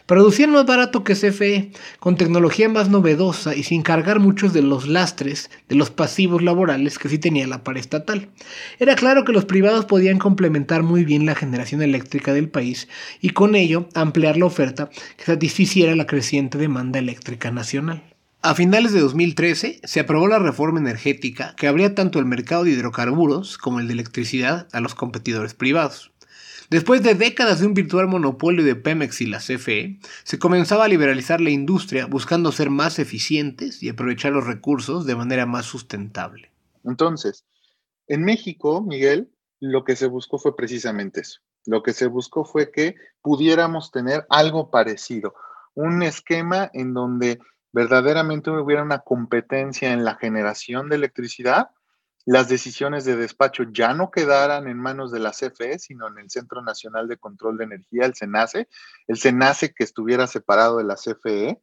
Producían 0.05 0.51
más 0.51 0.65
barato 0.65 1.03
que 1.03 1.15
CFE, 1.15 1.71
con 1.99 2.15
tecnología 2.15 2.69
más 2.69 2.89
novedosa 2.89 3.55
y 3.55 3.63
sin 3.63 3.81
cargar 3.81 4.19
muchos 4.19 4.53
de 4.53 4.61
los 4.61 4.87
lastres 4.87 5.49
de 5.67 5.75
los 5.75 5.89
pasivos 5.89 6.43
laborales 6.43 6.99
que 6.99 7.09
sí 7.09 7.17
tenía 7.17 7.47
la 7.47 7.61
estatal. 7.75 8.29
Era 8.79 8.95
claro 8.95 9.25
que 9.25 9.33
los 9.33 9.45
privados 9.45 9.85
podían 9.85 10.19
complementar 10.19 10.83
muy 10.83 11.03
bien 11.03 11.25
la 11.25 11.35
generación 11.35 11.81
eléctrica 11.81 12.33
del 12.33 12.49
país 12.49 12.87
y 13.21 13.31
con 13.31 13.55
ello 13.55 13.89
ampliar 13.95 14.37
la 14.37 14.45
oferta 14.45 14.89
que 15.17 15.25
satisficiera 15.25 15.95
la 15.95 16.05
creciente 16.05 16.57
demanda 16.57 16.99
eléctrica 16.99 17.49
nacional. 17.49 18.14
A 18.47 18.53
finales 18.53 18.93
de 18.93 18.99
2013 18.99 19.81
se 19.83 19.99
aprobó 19.99 20.27
la 20.27 20.37
reforma 20.37 20.79
energética 20.79 21.55
que 21.55 21.65
abría 21.65 21.95
tanto 21.95 22.19
el 22.19 22.25
mercado 22.25 22.63
de 22.63 22.69
hidrocarburos 22.69 23.57
como 23.57 23.79
el 23.79 23.87
de 23.87 23.93
electricidad 23.93 24.67
a 24.71 24.81
los 24.81 24.93
competidores 24.93 25.55
privados. 25.55 26.11
Después 26.69 27.01
de 27.01 27.15
décadas 27.15 27.59
de 27.59 27.65
un 27.65 27.73
virtual 27.73 28.07
monopolio 28.07 28.63
de 28.63 28.75
Pemex 28.75 29.21
y 29.21 29.25
la 29.25 29.39
CFE, 29.39 29.99
se 30.23 30.37
comenzaba 30.37 30.85
a 30.85 30.87
liberalizar 30.87 31.41
la 31.41 31.49
industria 31.49 32.05
buscando 32.05 32.51
ser 32.51 32.69
más 32.69 32.99
eficientes 32.99 33.81
y 33.81 33.89
aprovechar 33.89 34.33
los 34.33 34.45
recursos 34.45 35.07
de 35.07 35.15
manera 35.15 35.47
más 35.47 35.65
sustentable. 35.65 36.51
Entonces, 36.83 37.45
en 38.05 38.23
México, 38.23 38.83
Miguel, 38.83 39.27
lo 39.59 39.83
que 39.83 39.95
se 39.95 40.05
buscó 40.05 40.37
fue 40.37 40.55
precisamente 40.55 41.21
eso. 41.21 41.39
Lo 41.65 41.81
que 41.81 41.93
se 41.93 42.05
buscó 42.05 42.45
fue 42.45 42.69
que 42.69 42.93
pudiéramos 43.23 43.89
tener 43.89 44.27
algo 44.29 44.69
parecido, 44.69 45.33
un 45.73 46.03
esquema 46.03 46.69
en 46.75 46.93
donde 46.93 47.39
verdaderamente 47.75 48.49
hubiera 48.49 48.83
una 48.83 48.99
competencia 48.99 49.91
en 49.91 50.05
la 50.05 50.15
generación 50.15 50.87
de 50.87 50.95
electricidad, 50.95 51.71
las 52.25 52.47
decisiones 52.47 53.03
de 53.03 53.17
despacho 53.17 53.63
ya 53.69 53.93
no 53.93 54.11
quedaran 54.11 54.69
en 54.69 54.77
manos 54.77 55.11
de 55.11 55.19
la 55.19 55.31
CFE, 55.31 55.77
sino 55.77 56.07
en 56.07 56.17
el 56.17 56.29
Centro 56.29 56.61
Nacional 56.61 57.09
de 57.09 57.17
Control 57.17 57.57
de 57.57 57.65
Energía, 57.65 58.05
el 58.05 58.15
CENACE, 58.15 58.69
el 59.07 59.17
CENACE 59.17 59.73
que 59.73 59.83
estuviera 59.83 60.25
separado 60.25 60.77
de 60.77 60.85
la 60.85 60.95
CFE 60.95 61.61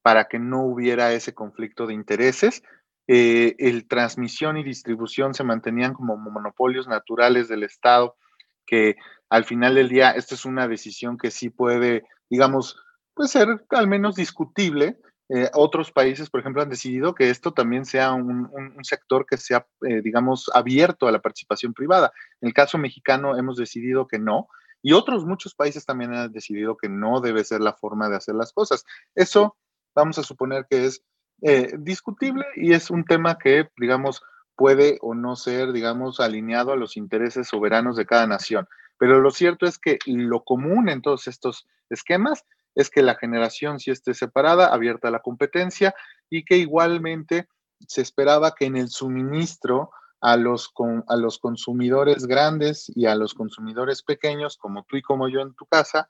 para 0.00 0.28
que 0.28 0.38
no 0.38 0.64
hubiera 0.64 1.12
ese 1.12 1.34
conflicto 1.34 1.86
de 1.86 1.92
intereses. 1.92 2.62
Eh, 3.06 3.54
el 3.58 3.86
transmisión 3.86 4.56
y 4.56 4.64
distribución 4.64 5.34
se 5.34 5.44
mantenían 5.44 5.92
como 5.92 6.16
monopolios 6.16 6.88
naturales 6.88 7.48
del 7.48 7.64
Estado, 7.64 8.16
que 8.64 8.96
al 9.28 9.44
final 9.44 9.74
del 9.74 9.90
día, 9.90 10.12
esta 10.12 10.34
es 10.34 10.46
una 10.46 10.66
decisión 10.68 11.18
que 11.18 11.30
sí 11.30 11.50
puede, 11.50 12.06
digamos, 12.30 12.82
puede 13.12 13.28
ser 13.28 13.66
al 13.68 13.88
menos 13.88 14.16
discutible, 14.16 14.98
eh, 15.32 15.48
otros 15.54 15.92
países, 15.92 16.28
por 16.28 16.40
ejemplo, 16.40 16.60
han 16.60 16.68
decidido 16.68 17.14
que 17.14 17.30
esto 17.30 17.52
también 17.52 17.84
sea 17.84 18.12
un, 18.12 18.50
sector 18.82 19.26
que 19.26 19.36
sea, 19.36 19.64
eh, 19.88 20.00
digamos, 20.02 20.50
abierto 20.52 21.06
a 21.06 21.12
la 21.12 21.20
participación 21.20 21.72
privada. 21.72 22.12
En 22.40 22.48
el 22.48 22.54
caso 22.54 22.78
mexicano 22.78 23.36
hemos 23.38 23.56
decidido 23.56 24.08
que 24.08 24.18
no, 24.18 24.48
y 24.82 24.92
otros 24.92 25.24
muchos 25.24 25.54
países 25.54 25.86
también 25.86 26.14
han 26.14 26.32
decidido 26.32 26.76
que 26.76 26.88
no 26.88 27.20
debe 27.20 27.44
ser 27.44 27.60
la 27.60 27.74
forma 27.74 28.08
de 28.08 28.16
hacer 28.16 28.34
las 28.34 28.52
cosas. 28.52 28.84
Eso 29.14 29.56
vamos 29.94 30.18
a 30.18 30.24
suponer 30.24 30.66
que 30.68 30.86
es 30.86 31.04
eh, 31.42 31.74
discutible 31.78 32.44
y 32.56 32.72
es 32.72 32.90
un 32.90 33.04
tema 33.04 33.38
que, 33.38 33.68
digamos, 33.76 34.22
puede 34.56 34.98
o 35.00 35.14
no 35.14 35.36
ser, 35.36 35.72
digamos, 35.72 36.18
alineado 36.18 36.72
a 36.72 36.76
los 36.76 36.96
intereses 36.96 37.46
soberanos 37.46 37.96
de 37.96 38.06
cada 38.06 38.26
nación. 38.26 38.66
Pero 38.98 39.20
lo 39.20 39.30
cierto 39.30 39.64
es 39.66 39.78
que 39.78 39.98
lo 40.06 40.42
común 40.42 40.88
en 40.88 41.02
todos 41.02 41.28
estos 41.28 41.68
esquemas 41.88 42.44
es 42.74 42.90
que 42.90 43.02
la 43.02 43.16
generación 43.16 43.78
sí 43.78 43.90
esté 43.90 44.14
separada, 44.14 44.68
abierta 44.68 45.08
a 45.08 45.10
la 45.10 45.20
competencia 45.20 45.94
y 46.28 46.44
que 46.44 46.56
igualmente 46.56 47.48
se 47.86 48.02
esperaba 48.02 48.54
que 48.54 48.66
en 48.66 48.76
el 48.76 48.88
suministro 48.88 49.90
a 50.20 50.36
los, 50.36 50.72
a 51.08 51.16
los 51.16 51.38
consumidores 51.38 52.26
grandes 52.26 52.92
y 52.94 53.06
a 53.06 53.14
los 53.14 53.34
consumidores 53.34 54.02
pequeños, 54.02 54.56
como 54.58 54.84
tú 54.84 54.96
y 54.96 55.02
como 55.02 55.28
yo 55.28 55.40
en 55.40 55.54
tu 55.54 55.66
casa, 55.66 56.08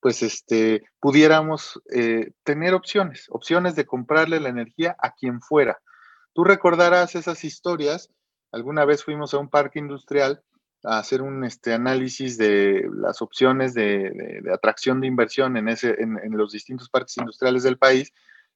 pues 0.00 0.22
este, 0.22 0.82
pudiéramos 0.98 1.80
eh, 1.94 2.32
tener 2.42 2.74
opciones, 2.74 3.26
opciones 3.30 3.76
de 3.76 3.86
comprarle 3.86 4.40
la 4.40 4.48
energía 4.48 4.96
a 4.98 5.14
quien 5.14 5.40
fuera. 5.40 5.80
Tú 6.32 6.42
recordarás 6.42 7.14
esas 7.14 7.44
historias, 7.44 8.10
alguna 8.50 8.84
vez 8.84 9.04
fuimos 9.04 9.32
a 9.32 9.38
un 9.38 9.48
parque 9.48 9.78
industrial 9.78 10.42
hacer 10.82 11.22
un 11.22 11.44
este, 11.44 11.72
análisis 11.72 12.36
de 12.38 12.88
las 12.94 13.22
opciones 13.22 13.74
de, 13.74 14.42
atracción 14.52 15.00
de 15.00 15.06
inversión 15.06 15.56
en, 15.56 15.68
ese, 15.68 15.96
en, 16.00 16.18
los 16.36 16.52
distintos 16.52 16.88
parques 16.88 17.16
industriales 17.18 17.62
del 17.62 17.78
país 17.78 18.12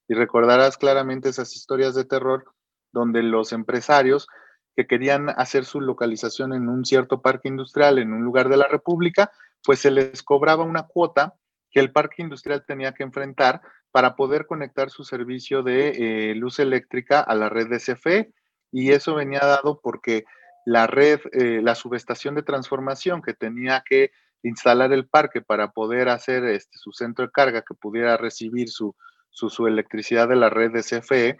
y 0.08 0.14
recordarás 0.14 0.76
claramente 0.76 1.28
esas 1.28 1.54
historias 1.54 1.94
de 1.94 2.04
terror 2.04 2.44
donde 2.92 3.22
los 3.22 3.52
empresarios 3.52 4.26
que 4.74 4.86
querían 4.86 5.30
hacer 5.30 5.64
su 5.64 5.80
localización 5.80 6.52
en 6.52 6.68
un 6.68 6.84
cierto 6.84 7.22
parque 7.22 7.48
industrial, 7.48 7.98
en 7.98 8.12
un 8.12 8.24
lugar 8.24 8.48
de 8.48 8.56
la 8.56 8.68
República, 8.68 9.30
pues 9.64 9.80
se 9.80 9.90
les 9.90 10.22
cobraba 10.22 10.64
una 10.64 10.86
cuota 10.86 11.34
que 11.70 11.80
el 11.80 11.92
parque 11.92 12.22
industrial 12.22 12.64
tenía 12.66 12.92
que 12.92 13.02
enfrentar 13.02 13.62
para 13.90 14.16
poder 14.16 14.46
conectar 14.46 14.90
su 14.90 15.04
servicio 15.04 15.62
de 15.62 16.30
eh, 16.30 16.34
luz 16.34 16.58
eléctrica 16.58 17.20
a 17.20 17.34
la 17.34 17.48
red 17.48 17.68
de 17.68 17.78
CFE. 17.78 18.32
Y 18.70 18.92
eso 18.92 19.14
venía 19.14 19.40
dado 19.40 19.80
porque 19.80 20.24
la 20.66 20.86
red, 20.88 21.20
eh, 21.32 21.60
la 21.62 21.76
subestación 21.76 22.34
de 22.34 22.42
transformación 22.42 23.22
que 23.22 23.34
tenía 23.34 23.84
que 23.88 24.10
instalar 24.42 24.92
el 24.92 25.08
parque 25.08 25.40
para 25.40 25.70
poder 25.70 26.08
hacer 26.08 26.44
este, 26.44 26.76
su 26.76 26.90
centro 26.92 27.24
de 27.24 27.30
carga 27.30 27.62
que 27.62 27.74
pudiera 27.74 28.16
recibir 28.16 28.68
su, 28.68 28.96
su, 29.30 29.68
electricidad 29.68 30.26
de 30.28 30.34
la 30.34 30.50
red 30.50 30.72
de 30.72 30.82
CFE, 30.82 31.38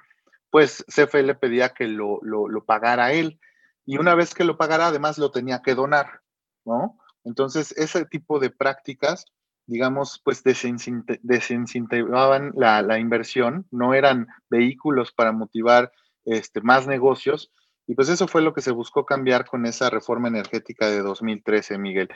pues 0.49 0.85
CFE 0.87 1.25
le 1.25 1.35
pedía 1.35 1.71
que 1.71 1.88
lo, 1.88 2.21
lo, 2.23 2.64
pagara 2.64 3.12
él. 3.12 3.40
Y 3.85 3.99
una 3.99 4.14
vez 4.14 4.33
que 4.33 4.45
lo 4.45 4.56
pagara, 4.56 4.87
además 4.87 5.18
lo 5.18 5.33
tenía 5.33 5.61
que 5.61 5.75
donar, 5.75 6.21
¿no? 6.64 6.97
Entonces, 7.25 7.76
ese 7.76 8.04
tipo 8.04 8.38
de 8.38 8.50
prácticas, 8.50 9.25
digamos, 9.66 10.23
pues 10.25 10.45
desincentivaban 10.45 12.52
la, 12.54 12.80
la 12.83 13.00
inversión, 13.00 13.66
no 13.73 13.92
eran 13.92 14.28
vehículos 14.49 15.11
para 15.11 15.33
motivar 15.33 15.90
este, 16.25 16.61
más 16.61 16.87
negocios, 16.87 17.50
y 17.87 17.95
pues 17.95 18.09
eso 18.09 18.26
fue 18.26 18.43
lo 18.43 18.52
que 18.52 18.62
se 18.62 18.73
buscó 18.73 19.07
cambiar 19.07 19.45
con 19.45 19.66
esa 19.66 19.90
reforma 19.90 20.28
energética 20.28 20.88
de 20.88 21.00
2013, 21.00 21.78
Miguel. 21.78 22.09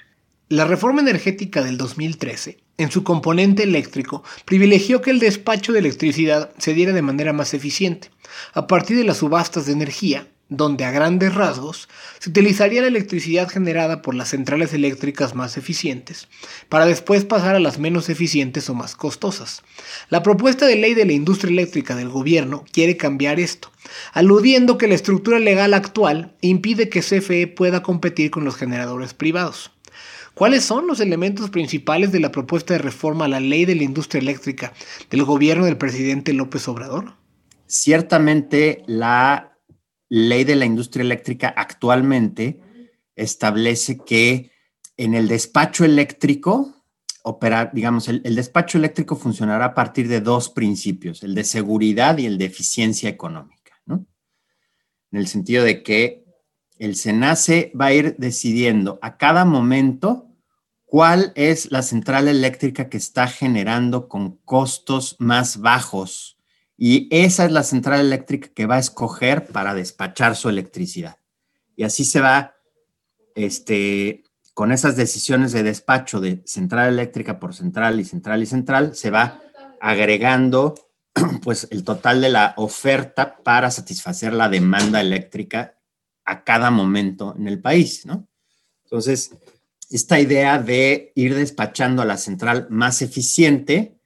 La 0.48 0.64
reforma 0.64 1.00
energética 1.00 1.62
del 1.62 1.78
2013, 1.78 2.58
en 2.76 2.90
su 2.90 3.04
componente 3.04 3.62
eléctrico, 3.62 4.24
privilegió 4.44 5.00
que 5.00 5.10
el 5.10 5.20
despacho 5.20 5.72
de 5.72 5.78
electricidad 5.78 6.52
se 6.58 6.74
diera 6.74 6.92
de 6.92 7.02
manera 7.02 7.32
más 7.32 7.54
eficiente, 7.54 8.10
a 8.52 8.66
partir 8.66 8.96
de 8.96 9.04
las 9.04 9.18
subastas 9.18 9.66
de 9.66 9.72
energía, 9.72 10.26
donde 10.50 10.84
a 10.84 10.90
grandes 10.90 11.34
rasgos 11.34 11.88
se 12.18 12.28
utilizaría 12.28 12.82
la 12.82 12.88
electricidad 12.88 13.48
generada 13.48 14.02
por 14.02 14.14
las 14.14 14.28
centrales 14.28 14.74
eléctricas 14.74 15.34
más 15.34 15.56
eficientes, 15.56 16.28
para 16.68 16.84
después 16.84 17.24
pasar 17.24 17.54
a 17.54 17.60
las 17.60 17.78
menos 17.78 18.08
eficientes 18.08 18.68
o 18.68 18.74
más 18.74 18.96
costosas. 18.96 19.62
La 20.10 20.22
propuesta 20.22 20.66
de 20.66 20.76
ley 20.76 20.94
de 20.94 21.06
la 21.06 21.12
industria 21.12 21.52
eléctrica 21.52 21.94
del 21.94 22.10
gobierno 22.10 22.64
quiere 22.72 22.96
cambiar 22.96 23.40
esto, 23.40 23.70
aludiendo 24.12 24.76
que 24.76 24.88
la 24.88 24.94
estructura 24.94 25.38
legal 25.38 25.72
actual 25.72 26.34
impide 26.40 26.88
que 26.88 27.00
CFE 27.00 27.46
pueda 27.46 27.82
competir 27.82 28.30
con 28.30 28.44
los 28.44 28.56
generadores 28.56 29.14
privados. 29.14 29.70
¿Cuáles 30.34 30.64
son 30.64 30.86
los 30.86 31.00
elementos 31.00 31.50
principales 31.50 32.12
de 32.12 32.20
la 32.20 32.32
propuesta 32.32 32.74
de 32.74 32.78
reforma 32.78 33.26
a 33.26 33.28
la 33.28 33.40
ley 33.40 33.66
de 33.66 33.74
la 33.74 33.84
industria 33.84 34.20
eléctrica 34.20 34.72
del 35.10 35.24
gobierno 35.24 35.66
del 35.66 35.76
presidente 35.76 36.32
López 36.32 36.66
Obrador? 36.66 37.14
Ciertamente 37.66 38.82
la 38.86 39.49
ley 40.10 40.44
de 40.44 40.56
la 40.56 40.66
industria 40.66 41.02
eléctrica 41.02 41.54
actualmente 41.56 42.60
establece 43.16 43.98
que 44.04 44.50
en 44.98 45.14
el 45.14 45.28
despacho 45.28 45.86
eléctrico, 45.86 46.74
operar, 47.22 47.70
digamos, 47.72 48.08
el, 48.08 48.20
el, 48.24 48.34
despacho 48.34 48.76
eléctrico 48.76 49.16
funcionará 49.16 49.66
a 49.66 49.74
partir 49.74 50.08
de 50.08 50.20
dos 50.20 50.50
principios, 50.50 51.22
el 51.22 51.34
de 51.34 51.44
seguridad 51.44 52.18
y 52.18 52.26
el 52.26 52.36
de 52.36 52.44
eficiencia 52.44 53.08
económica, 53.08 53.80
¿no? 53.86 54.06
En 55.10 55.18
el 55.18 55.26
sentido 55.26 55.64
de 55.64 55.82
que 55.82 56.24
el 56.78 56.96
SENACE 56.96 57.72
va 57.78 57.86
a 57.86 57.92
ir 57.92 58.16
decidiendo 58.18 58.98
a 59.00 59.16
cada 59.16 59.44
momento 59.44 60.30
cuál 60.90 61.32
es 61.36 61.70
la 61.70 61.82
central 61.82 62.26
eléctrica 62.26 62.88
que 62.88 62.96
está 62.96 63.28
generando 63.28 64.08
con 64.08 64.38
costos 64.38 65.14
más 65.18 65.58
bajos. 65.58 66.39
Y 66.82 67.08
esa 67.10 67.44
es 67.44 67.52
la 67.52 67.62
central 67.62 68.00
eléctrica 68.00 68.48
que 68.54 68.64
va 68.64 68.76
a 68.76 68.78
escoger 68.80 69.48
para 69.48 69.74
despachar 69.74 70.34
su 70.34 70.48
electricidad. 70.48 71.18
Y 71.76 71.82
así 71.82 72.06
se 72.06 72.22
va, 72.22 72.54
este, 73.34 74.24
con 74.54 74.72
esas 74.72 74.96
decisiones 74.96 75.52
de 75.52 75.62
despacho 75.62 76.20
de 76.20 76.42
central 76.46 76.88
eléctrica 76.88 77.38
por 77.38 77.54
central 77.54 78.00
y 78.00 78.04
central 78.06 78.42
y 78.42 78.46
central, 78.46 78.94
se 78.96 79.10
va 79.10 79.42
agregando 79.78 80.74
pues 81.42 81.68
el 81.70 81.84
total 81.84 82.22
de 82.22 82.30
la 82.30 82.54
oferta 82.56 83.36
para 83.36 83.70
satisfacer 83.70 84.32
la 84.32 84.48
demanda 84.48 85.02
eléctrica 85.02 85.78
a 86.24 86.44
cada 86.44 86.70
momento 86.70 87.34
en 87.36 87.46
el 87.46 87.60
país, 87.60 88.06
¿no? 88.06 88.26
Entonces, 88.84 89.36
esta 89.90 90.18
idea 90.18 90.58
de 90.58 91.12
ir 91.14 91.34
despachando 91.34 92.00
a 92.00 92.06
la 92.06 92.16
central 92.16 92.68
más 92.70 93.02
eficiente, 93.02 93.99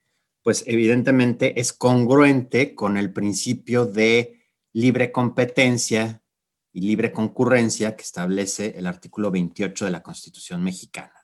pues 0.44 0.62
evidentemente 0.66 1.58
es 1.58 1.72
congruente 1.72 2.74
con 2.74 2.98
el 2.98 3.12
principio 3.14 3.86
de 3.86 4.42
libre 4.74 5.10
competencia 5.10 6.22
y 6.70 6.82
libre 6.82 7.12
concurrencia 7.12 7.96
que 7.96 8.02
establece 8.02 8.74
el 8.76 8.86
artículo 8.86 9.30
28 9.30 9.86
de 9.86 9.90
la 9.90 10.02
Constitución 10.02 10.62
mexicana. 10.62 11.14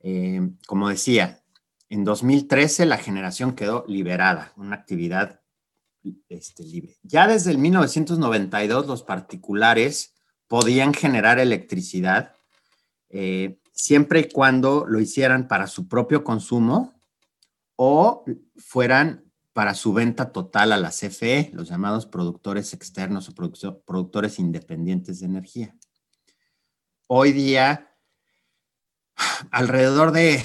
Eh, 0.00 0.50
como 0.66 0.88
decía, 0.88 1.44
en 1.88 2.02
2013 2.02 2.86
la 2.86 2.98
generación 2.98 3.54
quedó 3.54 3.84
liberada, 3.86 4.52
una 4.56 4.74
actividad 4.74 5.40
este, 6.28 6.64
libre. 6.64 6.96
Ya 7.04 7.28
desde 7.28 7.52
el 7.52 7.58
1992 7.58 8.88
los 8.88 9.04
particulares 9.04 10.16
podían 10.48 10.92
generar 10.92 11.38
electricidad 11.38 12.34
eh, 13.10 13.60
siempre 13.70 14.20
y 14.20 14.28
cuando 14.28 14.86
lo 14.88 14.98
hicieran 14.98 15.46
para 15.46 15.68
su 15.68 15.86
propio 15.86 16.24
consumo 16.24 16.97
o 17.80 18.24
fueran 18.56 19.24
para 19.52 19.74
su 19.74 19.92
venta 19.92 20.32
total 20.32 20.72
a 20.72 20.76
la 20.76 20.90
CFE, 20.90 21.50
los 21.54 21.68
llamados 21.68 22.06
productores 22.06 22.72
externos 22.74 23.28
o 23.28 23.34
productores 23.84 24.40
independientes 24.40 25.20
de 25.20 25.26
energía. 25.26 25.76
Hoy 27.06 27.32
día, 27.32 27.96
alrededor 29.52 30.10
de, 30.10 30.42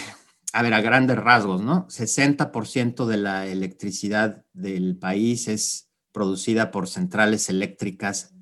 a 0.54 0.62
ver, 0.62 0.75
a 0.75 0.82
grandes 0.82 1.18
rasgos, 1.18 1.63
¿no? 1.63 1.88
60% 1.88 3.08
de 3.08 3.18
la 3.18 3.48
electricidad 3.48 4.46
del 4.53 4.96
país 4.98 5.48
es 5.48 5.90
producida 6.12 6.70
por 6.70 6.88
centrales 6.88 7.50
eléctricas 7.50 8.36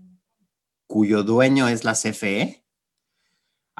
cuyo 0.85 1.23
dueño 1.23 1.69
es 1.69 1.85
la 1.85 1.93
CFE 1.93 2.61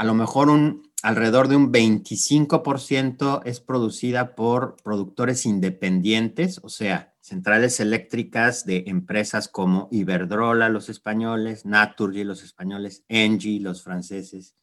a 0.01 0.03
lo 0.03 0.13
mejor 0.13 0.49
un, 0.49 0.90
alrededor 1.03 1.47
de 1.47 1.55
un 1.55 1.71
25% 1.71 3.41
es 3.45 3.59
producida 3.59 4.35
por 4.35 4.75
productores 4.83 5.45
independientes, 5.45 6.59
o 6.63 6.69
sea, 6.69 7.15
centrales 7.21 7.79
eléctricas 7.79 8.65
de 8.65 8.83
empresas 8.87 9.47
como 9.47 9.87
Iberdrola, 9.91 10.69
los 10.69 10.89
españoles, 10.89 11.65
Naturgy, 11.65 12.23
los 12.23 12.43
españoles, 12.43 13.03
Engie, 13.07 13.59
los 13.59 13.83
franceses, 13.83 14.55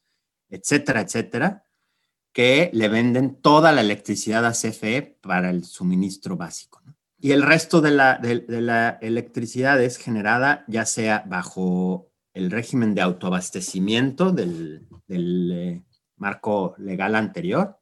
etcétera, 0.49 1.01
etcétera, 1.01 1.65
que 2.33 2.71
le 2.73 2.89
venden 2.89 3.41
toda 3.41 3.73
la 3.73 3.81
electricidad 3.81 4.45
a 4.45 4.53
CFE 4.53 5.19
para 5.23 5.51
el 5.51 5.65
suministro 5.65 6.37
básico. 6.37 6.83
Y 7.21 7.33
el 7.33 7.43
resto 7.43 7.81
de 7.81 7.91
la, 7.91 8.19
de 8.19 8.61
la 8.61 8.99
electricidad 9.03 9.83
es 9.83 9.97
generada 9.97 10.65
ya 10.69 10.85
sea 10.85 11.25
bajo 11.27 12.13
el 12.33 12.51
régimen 12.53 12.95
de 12.95 13.01
autoabastecimiento 13.01 14.31
del, 14.31 14.87
eh, 15.09 15.83
marco 16.19 16.75
legal 16.79 17.15
anterior 17.15 17.79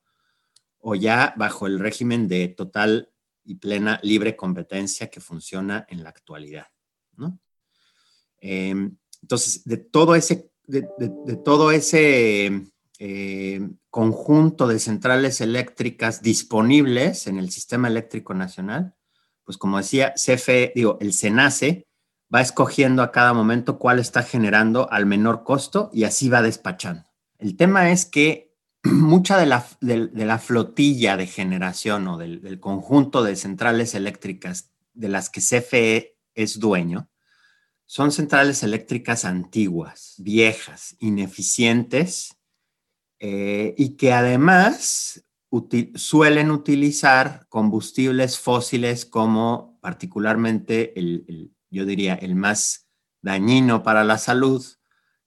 o 0.79 0.95
ya 0.95 1.35
bajo 1.37 1.67
el 1.67 1.79
régimen 1.79 2.29
de 2.29 2.49
total 2.49 3.11
y 3.45 3.57
plena 3.57 4.01
libre 4.03 4.37
competencia 4.37 5.09
que 5.09 5.21
funciona 5.21 5.87
en 5.89 6.03
la 6.03 6.11
actualidad. 6.11 6.67
Em, 8.39 8.97
entonces, 9.23 9.65
de 9.65 9.79
todo 9.79 10.15
ese, 10.15 10.51
de, 10.67 10.87
todo 11.45 11.73
ese 11.73 12.67
eh, 12.99 13.69
conjunto 13.91 14.69
de 14.69 14.79
centrales 14.79 15.41
eléctricas 15.41 16.23
disponibles 16.23 17.27
en 17.27 17.39
el 17.39 17.51
sistema 17.51 17.89
eléctrico 17.89 18.35
nacional, 18.35 18.95
pues 19.45 19.59
como 19.59 19.79
decía, 19.79 20.15
CFE, 20.15 20.73
digo, 20.75 20.99
el 21.01 21.13
SENACE 21.13 21.87
va 22.33 22.41
escogiendo 22.41 23.03
a 23.03 23.13
cada 23.13 23.33
momento 23.33 23.79
cuál 23.79 23.99
está 23.99 24.23
generando 24.23 24.91
al 24.91 25.07
menor 25.07 25.45
costo 25.45 25.91
y 25.93 26.05
así 26.05 26.29
va 26.29 26.43
despachando. 26.43 27.06
El 27.39 27.57
tema 27.57 27.91
es 27.91 28.07
que 28.07 28.55
mucha 28.85 29.39
de 29.39 29.47
la, 29.47 29.67
de, 29.81 30.09
la 30.13 30.39
flotilla 30.39 31.17
de 31.17 31.27
generación 31.27 32.09
o 32.09 32.19
del, 32.19 32.61
conjunto 32.61 33.23
de 33.23 33.37
centrales 33.37 33.95
eléctricas 33.95 34.71
de 34.95 35.09
las 35.09 35.31
que 35.31 35.41
CFE 35.41 36.17
es 36.35 36.59
dueño 36.59 37.11
son 37.89 38.11
centrales 38.11 38.65
eléctricas 38.65 39.25
antiguas, 39.25 40.15
viejas, 40.19 40.97
ineficientes 40.99 42.37
eh, 43.21 43.75
y 43.79 43.91
que 43.91 44.13
además 44.13 45.25
suelen 45.95 46.51
utilizar 46.51 47.47
combustibles 47.49 48.39
fósiles 48.41 49.07
como 49.07 49.79
particularmente 49.81 50.99
el, 50.99 51.53
yo 51.71 51.85
diría, 51.87 52.15
el 52.15 52.35
más 52.35 52.89
dañino 53.23 53.83
para 53.83 54.05
la 54.05 54.19
salud, 54.19 54.65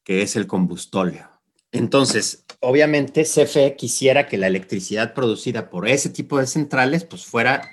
que 0.04 0.22
es 0.22 0.36
el 0.36 0.46
combustóleo. 0.46 1.29
Entonces, 1.72 2.46
obviamente 2.62 3.24
CFE 3.24 3.76
quisiera 3.76 4.28
que 4.28 4.38
la 4.38 4.48
electricidad 4.48 5.14
producida 5.14 5.70
por 5.70 5.88
ese 5.88 6.10
tipo 6.10 6.40
de 6.40 6.48
centrales 6.48 7.04
pues 7.04 7.26
fuera 7.26 7.70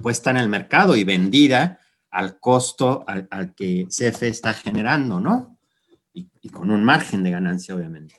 puesta 0.00 0.30
en 0.30 0.38
el 0.38 0.48
mercado 0.48 0.96
y 0.96 1.04
vendida 1.04 1.80
al 2.10 2.38
costo 2.38 3.04
al, 3.06 3.54
que 3.54 3.86
CFE 3.88 4.28
está 4.28 4.54
generando, 4.54 5.20
¿no? 5.20 5.58
Y, 6.14 6.30
y, 6.40 6.48
con 6.48 6.70
un 6.70 6.82
margen 6.82 7.22
de 7.22 7.30
ganancia, 7.30 7.74
obviamente. 7.74 8.14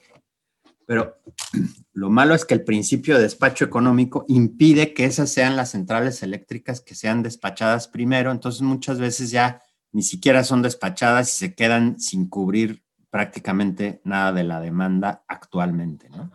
Pero 0.85 1.17
lo 1.93 2.09
malo 2.09 2.35
es 2.35 2.45
que 2.45 2.53
el 2.53 2.63
principio 2.63 3.15
de 3.15 3.23
despacho 3.23 3.65
económico 3.65 4.23
impide 4.27 4.93
que 4.93 5.05
esas 5.05 5.31
sean 5.31 5.55
las 5.55 5.71
centrales 5.71 6.21
eléctricas 6.21 6.81
que 6.81 6.93
sean 6.95 7.23
despachadas 7.23 7.87
primero, 7.87 8.31
entonces 8.31 8.61
muchas 8.61 8.99
veces 8.99 9.31
ya 9.31 9.61
ni 9.91 10.03
siquiera 10.03 10.43
son 10.43 10.61
despachadas 10.61 11.33
y 11.33 11.37
se 11.37 11.55
quedan 11.55 11.99
sin 11.99 12.29
cubrir 12.29 12.83
prácticamente 13.09 14.01
nada 14.03 14.33
de 14.33 14.43
la 14.43 14.59
demanda 14.59 15.23
actualmente, 15.27 16.09
¿no? 16.09 16.31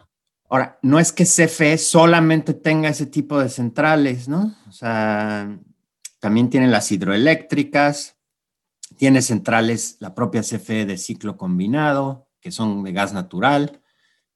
Ahora, 0.48 0.78
no 0.82 0.98
es 0.98 1.12
que 1.12 1.24
CFE 1.24 1.78
solamente 1.78 2.52
tenga 2.52 2.90
ese 2.90 3.06
tipo 3.06 3.40
de 3.40 3.48
centrales, 3.48 4.28
¿no? 4.28 4.54
O 4.68 4.72
sea, 4.72 5.58
también 6.20 6.50
tiene 6.50 6.66
las 6.66 6.92
hidroeléctricas, 6.92 8.18
tiene 8.98 9.22
centrales, 9.22 9.96
la 10.00 10.14
propia 10.14 10.42
CFE 10.42 10.84
de 10.84 10.98
ciclo 10.98 11.38
combinado, 11.38 12.28
que 12.40 12.50
son 12.50 12.82
de 12.84 12.92
gas 12.92 13.14
natural, 13.14 13.80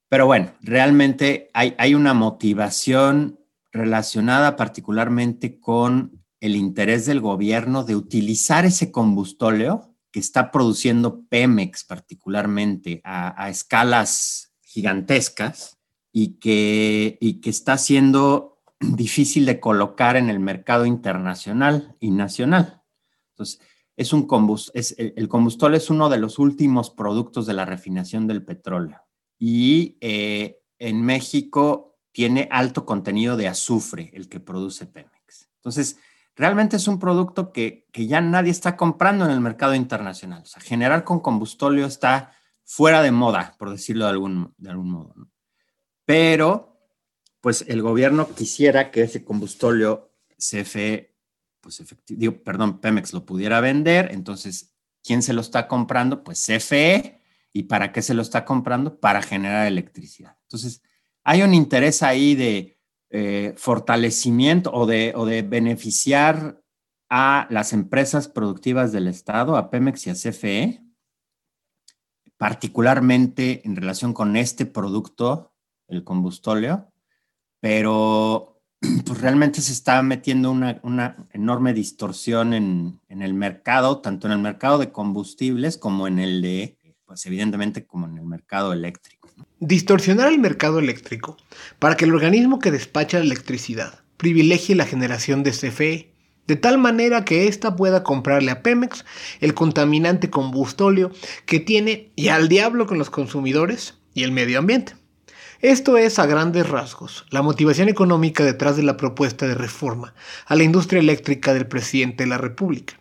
pero 0.09 0.27
bueno, 0.27 0.53
realmente 0.62 1.51
hay, 1.53 1.75
hay 1.79 1.94
una 1.94 2.14
motivación 2.14 3.38
relacionada 3.72 4.57
particularmente 4.57 5.61
con 5.61 6.25
el 6.40 6.57
interés 6.57 7.07
del 7.07 7.20
gobierno 7.20 7.85
de 7.85 7.96
utilizar 7.96 8.64
ese 8.64 8.90
combustóleo 8.90 9.96
que 10.11 10.21
está 10.21 10.51
produciendo 10.51 11.25
Pemex 11.29 11.85
particularmente 11.85 13.01
a, 13.05 13.49
escalas 13.51 14.55
gigantescas 14.62 15.79
y 16.12 16.38
que, 16.38 17.19
y 17.21 17.40
que 17.40 17.51
está 17.51 17.79
siendo 17.79 18.62
difícil 18.81 19.47
de 19.47 19.61
colocar 19.61 20.16
en 20.16 20.31
el 20.31 20.40
mercado 20.40 20.87
internacional 20.87 21.97
y 22.01 22.11
nacional. 22.11 22.83
Entonces, 23.31 23.61
es 23.97 24.12
un 24.12 24.29
es, 24.75 24.95
el 24.99 25.29
combustóleo 25.29 25.79
es 25.79 25.88
uno 25.90 26.09
de 26.09 26.19
los 26.19 26.38
últimos 26.38 26.90
productos 26.90 27.47
de 27.47 27.55
la 27.55 27.64
refinación 27.64 28.27
del 28.27 28.45
petróleo 28.45 29.01
y 29.38 29.97
eh, 30.01 30.59
en 30.79 31.03
México 31.03 31.99
tiene 32.12 32.49
alto 32.51 32.87
contenido 32.87 33.37
de 33.37 33.49
azufre, 33.49 34.11
el 34.14 34.29
que 34.29 34.40
produce 34.40 34.87
Pemex. 34.87 35.51
Entonces, 35.57 35.99
realmente 36.37 36.77
es 36.77 36.87
un 36.87 36.99
producto 36.99 37.53
que, 37.53 37.88
ya 37.92 38.20
nadie 38.20 38.53
está 38.53 38.77
comprando 38.77 39.25
en 39.25 39.33
el 39.33 39.40
mercado 39.40 39.75
internacional. 39.75 40.42
O 40.42 40.46
sea, 40.46 40.62
generar 40.62 41.03
con 41.03 41.20
combustóleo 41.20 41.87
está 41.87 42.33
fuera 42.62 43.03
de 43.03 43.11
moda, 43.11 43.57
por 43.59 43.70
decirlo 43.70 44.05
de 44.05 44.11
algún, 44.12 44.55
de 44.59 44.70
algún 44.70 44.90
modo. 44.90 45.14
Pero, 46.05 46.79
pues 47.40 47.64
el 47.66 47.83
gobierno 47.83 48.29
quisiera 48.35 48.90
que 48.90 49.03
ese 49.03 49.25
combustóleo 49.25 50.12
CFE 50.38 51.16
pues 51.66 51.81
efectivo, 51.81 52.44
perdón, 52.44 52.79
Pemex 52.79 53.12
lo 53.12 53.27
pudiera 53.27 53.61
vender, 53.61 54.12
entonces, 54.12 54.72
¿quién 55.03 55.20
se 55.20 55.33
lo 55.33 55.40
está 55.40 55.66
comprando? 55.66 56.22
Pues 56.22 56.40
CFE. 56.46 57.20
¿Y 57.53 57.64
para 57.64 57.90
qué 57.90 58.03
se 58.03 58.14
lo 58.14 58.22
está 58.22 58.44
comprando? 58.44 59.01
Para 59.01 59.20
generar 59.20 59.66
electricidad. 59.66 60.37
Entonces, 60.42 60.81
hay 61.25 61.42
un 61.42 61.55
interés 61.55 62.05
ahí 62.05 62.37
de 62.37 62.76
eh, 63.11 63.55
fortalecimiento 63.57 64.73
o 64.73 64.87
de, 64.87 65.12
o 65.14 65.27
de 65.27 65.42
beneficiar 65.42 66.61
a 67.09 67.47
las 67.51 67.73
empresas 67.73 68.29
productivas 68.29 68.92
del 68.92 69.07
Estado, 69.07 69.57
a 69.57 69.71
Pemex 69.71 70.07
y 70.07 70.11
a 70.11 70.14
CFE, 70.14 70.83
particularmente 72.37 73.62
en 73.64 73.77
relación 73.77 74.12
con 74.12 74.37
este 74.37 74.66
producto, 74.66 75.55
el 75.88 76.05
combustóleo, 76.05 76.92
pero 77.61 78.61
pues 79.07 79.21
realmente 79.21 79.61
se 79.61 79.73
está 79.73 80.03
metiendo 80.03 80.51
una, 80.51 81.29
enorme 81.33 81.73
distorsión 81.73 82.55
en, 82.55 83.01
el 83.09 83.35
mercado, 83.35 84.01
tanto 84.01 84.27
en 84.27 84.35
el 84.35 84.38
mercado 84.40 84.79
de 84.79 84.92
combustibles 84.92 85.79
como 85.79 86.07
en 86.07 86.19
el 86.19 86.42
de, 86.42 86.79
pues 87.05 87.25
evidentemente 87.27 87.87
como 87.87 88.07
en 88.07 88.19
el 88.19 88.25
mercado 88.27 88.73
eléctrico. 88.73 89.15
Distorsionar 89.61 90.29
el 90.29 90.38
mercado 90.38 90.79
eléctrico 90.79 91.37
para 91.79 91.96
que 91.96 92.05
el 92.05 92.14
organismo 92.14 92.59
que 92.59 92.70
despacha 92.70 93.18
la 93.18 93.25
electricidad 93.25 94.01
privilegie 94.16 94.75
la 94.75 94.87
generación 94.87 95.42
de 95.42 95.51
CFE, 95.53 96.11
de 96.46 96.57
tal 96.57 96.79
manera 96.79 97.25
que 97.25 97.49
ésta 97.49 97.77
pueda 97.77 98.03
comprarle 98.03 98.51
a 98.51 98.62
Pemex 98.62 99.05
el 99.40 99.55
contaminante 99.55 100.31
combustóleo 100.31 101.11
que 101.44 101.61
tiene 101.61 102.12
y 102.16 102.29
al 102.29 102.49
diablo 102.49 102.87
con 102.87 102.99
los 102.99 103.11
consumidores 103.11 103.94
y 104.14 104.22
el 104.22 104.33
medio 104.33 104.59
ambiente. 104.59 104.94
Esto 105.61 105.96
es, 105.96 106.18
a 106.18 106.27
grandes 106.27 106.68
rasgos, 106.68 107.25
la 107.31 107.42
motivación 107.42 107.88
económica 107.88 108.44
detrás 108.44 108.77
de 108.77 108.83
la 108.83 108.96
propuesta 108.96 109.46
de 109.46 109.55
reforma 109.55 110.14
a 110.46 110.55
la 110.55 110.62
industria 110.62 111.01
eléctrica 111.01 111.55
del 111.55 111.66
presidente 111.66 112.25
de 112.25 112.31
la 112.31 112.38
República. 112.38 113.01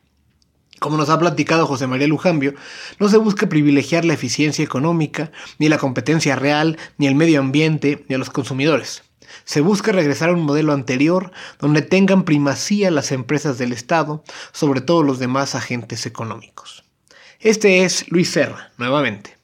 Como 0.80 0.98
nos 0.98 1.10
ha 1.10 1.20
platicado 1.20 1.66
José 1.66 1.88
María 1.88 2.08
Lujambio, 2.08 2.54
no 3.00 3.10
se 3.10 3.18
busca 3.18 3.48
privilegiar 3.48 4.06
la 4.06 4.14
eficiencia 4.14 4.64
económica, 4.64 5.32
ni 5.58 5.70
la 5.70 5.78
competencia 5.78 6.36
real, 6.36 6.78
ni 6.98 7.08
el 7.08 7.16
medio 7.16 7.40
ambiente, 7.40 8.06
ni 8.08 8.16
a 8.16 8.18
los 8.18 8.30
consumidores. 8.30 9.04
Se 9.44 9.62
busca 9.62 9.92
regresar 9.92 10.30
a 10.30 10.34
un 10.34 10.42
modelo 10.42 10.74
anterior 10.74 11.32
donde 11.60 11.82
tengan 11.82 12.24
primacía 12.24 12.92
las 12.92 13.12
empresas 13.12 13.58
del 13.58 13.74
Estado 13.74 14.24
sobre 14.52 14.82
todos 14.82 15.06
los 15.06 15.20
demás 15.20 15.56
agentes 15.56 16.06
económicos. 16.06 16.84
Este 17.40 17.84
es 17.84 18.10
Luis 18.12 18.30
Serra, 18.30 18.72
nuevamente. 18.78 19.38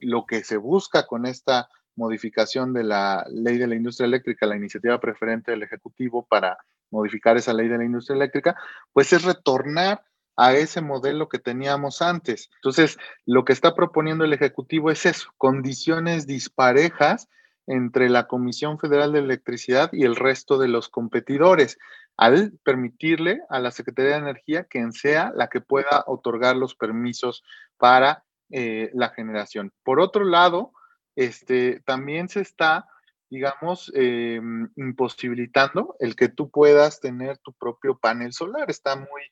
Lo 0.00 0.26
que 0.26 0.44
se 0.44 0.56
busca 0.56 1.06
con 1.06 1.26
esta 1.26 1.68
modificación 1.96 2.72
de 2.72 2.84
la 2.84 3.26
ley 3.28 3.58
de 3.58 3.66
la 3.66 3.74
industria 3.74 4.06
eléctrica, 4.06 4.46
la 4.46 4.56
iniciativa 4.56 5.00
preferente 5.00 5.50
del 5.50 5.64
Ejecutivo 5.64 6.24
para 6.24 6.58
modificar 6.90 7.36
esa 7.36 7.52
ley 7.52 7.68
de 7.68 7.78
la 7.78 7.84
industria 7.84 8.16
eléctrica, 8.16 8.56
pues 8.92 9.12
es 9.12 9.24
retornar 9.24 10.02
a 10.38 10.54
ese 10.54 10.80
modelo 10.80 11.28
que 11.28 11.40
teníamos 11.40 12.00
antes. 12.00 12.48
Entonces, 12.58 12.96
lo 13.26 13.44
que 13.44 13.52
está 13.52 13.74
proponiendo 13.74 14.24
el 14.24 14.32
Ejecutivo 14.32 14.88
es 14.92 15.04
eso, 15.04 15.30
condiciones 15.36 16.28
disparejas 16.28 17.28
entre 17.66 18.08
la 18.08 18.28
Comisión 18.28 18.78
Federal 18.78 19.12
de 19.12 19.18
Electricidad 19.18 19.90
y 19.92 20.04
el 20.04 20.14
resto 20.14 20.56
de 20.56 20.68
los 20.68 20.88
competidores, 20.88 21.76
al 22.16 22.52
permitirle 22.62 23.40
a 23.50 23.58
la 23.58 23.72
Secretaría 23.72 24.12
de 24.12 24.18
Energía 24.18 24.64
quien 24.64 24.92
sea 24.92 25.32
la 25.34 25.48
que 25.48 25.60
pueda 25.60 26.04
otorgar 26.06 26.56
los 26.56 26.76
permisos 26.76 27.42
para 27.76 28.24
eh, 28.50 28.90
la 28.94 29.08
generación. 29.10 29.72
Por 29.82 29.98
otro 29.98 30.24
lado, 30.24 30.72
este, 31.16 31.80
también 31.80 32.28
se 32.28 32.42
está, 32.42 32.86
digamos, 33.28 33.90
em, 33.92 34.70
imposibilitando 34.76 35.96
el 35.98 36.14
que 36.14 36.28
tú 36.28 36.48
puedas 36.48 37.00
tener 37.00 37.38
tu 37.38 37.52
propio 37.54 37.98
panel 37.98 38.32
solar. 38.32 38.70
Está 38.70 38.94
muy 38.94 39.22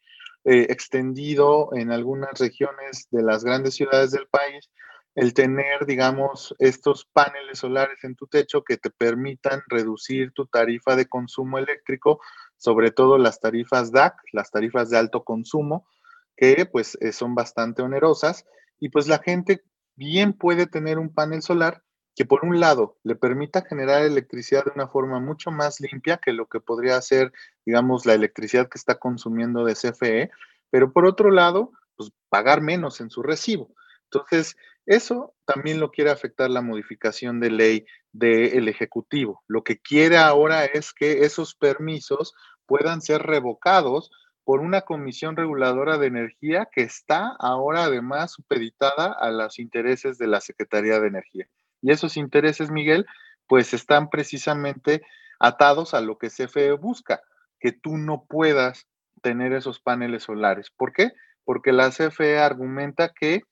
eh, 0.46 0.66
extendido 0.70 1.70
en 1.74 1.90
algunas 1.90 2.38
regiones 2.38 3.09
de 3.11 3.22
las 3.22 3.44
grandes 3.44 3.74
ciudades 3.74 4.12
del 4.12 4.28
país 4.28 4.70
el 5.16 5.32
tener, 5.32 5.87
digamos, 5.87 6.54
estos 6.59 7.06
paneles 7.06 7.59
solares 7.59 8.04
en 8.04 8.14
tu 8.14 8.26
techo 8.26 8.62
que 8.62 8.76
te 8.76 8.90
permitan 8.90 9.62
reducir 9.66 10.30
tu 10.32 10.46
tarifa 10.46 10.94
de 10.94 11.06
consumo 11.06 11.56
eléctrico, 11.59 12.20
sobre 12.59 12.90
todo 12.90 13.16
las 13.16 13.40
tarifas 13.40 13.90
DAC, 13.90 14.14
las 14.32 14.50
tarifas 14.50 14.90
de 14.90 14.98
alto 14.98 15.24
consumo, 15.24 15.88
que 16.37 16.66
pues 16.66 16.98
eh, 17.00 17.12
son 17.12 17.35
bastante 17.35 17.80
onerosas. 17.80 18.44
Y 18.78 18.90
pues 18.90 19.09
la 19.09 19.18
gente 19.18 19.62
bien 19.94 20.35
puede 20.35 20.66
tener 20.66 20.98
un 20.98 21.12
panel 21.12 21.40
solar 21.40 21.82
que 22.16 22.24
por 22.24 22.44
un 22.44 22.59
lado 22.59 22.96
le 23.05 23.14
permita 23.14 23.66
generar 23.68 24.02
electricidad 24.02 24.64
de 24.64 24.72
una 24.74 24.88
forma 24.88 25.20
mucho 25.20 25.50
más 25.50 25.81
limpia 25.81 26.16
que 26.16 26.33
lo 26.33 26.46
que 26.46 26.61
podría 26.61 27.00
ser, 27.02 27.31
digamos, 27.66 28.07
la 28.07 28.14
electricidad 28.14 28.70
que 28.70 28.79
está 28.79 28.94
consumiendo 28.94 29.64
de 29.64 29.74
CFE, 29.74 30.31
pero 30.70 30.92
por 30.92 31.05
otro 31.05 31.31
lado, 31.31 31.72
pues 31.94 32.11
pagar 32.31 32.62
menos 32.62 33.02
en 33.02 33.11
su 33.11 33.22
recibo. 33.22 33.74
Entonces, 34.05 34.57
eso 34.87 35.35
también 35.44 35.79
lo 35.79 35.90
quiere 35.90 36.11
afectar 36.11 36.48
la 36.48 36.62
modificación 36.62 37.38
de 37.38 37.50
ley 37.50 37.87
del 38.12 38.66
Ejecutivo. 38.68 39.42
Lo 39.46 39.62
que 39.62 39.79
quiere 39.79 40.16
ahora 40.16 40.64
es 40.64 40.94
que 40.94 41.24
esos 41.26 41.55
permisos 41.55 42.35
puedan 42.64 43.02
ser 43.02 43.24
revocados 43.24 44.11
por 44.42 44.61
una 44.61 44.83
comisión 44.83 45.37
reguladora 45.37 45.98
de 45.98 46.07
energía 46.07 46.68
que 46.72 46.83
está 46.83 47.37
ahora 47.38 47.85
además 47.85 48.33
supeditada 48.33 49.12
a 49.12 49.31
los 49.31 49.59
intereses 49.59 50.16
de 50.16 50.29
la 50.29 50.40
Secretaría 50.40 50.98
de 50.98 51.09
Energía. 51.09 51.48
Y 51.87 51.92
esos 51.92 52.16
intereses, 52.16 52.72
Miguel, 52.72 53.07
pues 53.46 53.72
están 53.72 54.11
precisamente 54.11 55.03
atados 55.38 55.94
a 55.94 56.01
lo 56.01 56.18
que 56.18 56.31
CFE 56.31 56.72
busca, 56.72 57.20
que 57.61 57.70
tú 57.70 57.96
no 57.96 58.25
puedas 58.29 58.88
tener 59.22 59.53
esos 59.53 59.79
paneles 59.79 60.25
solares. 60.25 60.72
¿Por 60.77 60.92
qué? 60.92 61.12
Porque 61.44 61.70
la 61.70 61.92
CFE 61.92 62.40
argumenta 62.40 63.12
que 63.14 63.42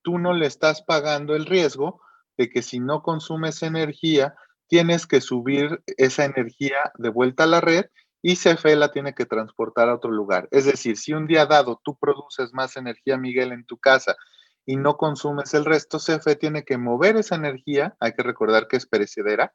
tú 0.00 0.18
no 0.18 0.32
le 0.32 0.46
estás 0.46 0.80
pagando 0.80 1.36
el 1.36 1.44
riesgo 1.44 2.00
de 2.38 2.48
que 2.48 2.62
si 2.62 2.80
no 2.80 3.02
consumes 3.02 3.62
energía, 3.62 4.34
tienes 4.68 5.06
que 5.06 5.20
subir 5.20 5.82
esa 5.98 6.24
energía 6.24 6.92
de 6.96 7.10
vuelta 7.10 7.44
a 7.44 7.48
la 7.48 7.60
red 7.60 7.84
y 8.22 8.36
CFE 8.36 8.74
la 8.74 8.90
tiene 8.90 9.14
que 9.14 9.26
transportar 9.26 9.90
a 9.90 9.96
otro 9.96 10.10
lugar. 10.10 10.48
Es 10.50 10.64
decir, 10.64 10.96
si 10.96 11.12
un 11.12 11.26
día 11.26 11.44
dado 11.44 11.78
tú 11.84 11.98
produces 11.98 12.54
más 12.54 12.74
energía, 12.78 13.18
Miguel, 13.18 13.52
en 13.52 13.66
tu 13.66 13.76
casa 13.76 14.16
y 14.66 14.76
no 14.76 14.96
consumes 14.96 15.54
el 15.54 15.64
resto, 15.64 15.98
CFE 15.98 16.36
tiene 16.36 16.64
que 16.64 16.78
mover 16.78 17.16
esa 17.16 17.34
energía, 17.34 17.96
hay 18.00 18.12
que 18.12 18.22
recordar 18.22 18.68
que 18.68 18.76
es 18.76 18.86
perecedera, 18.86 19.52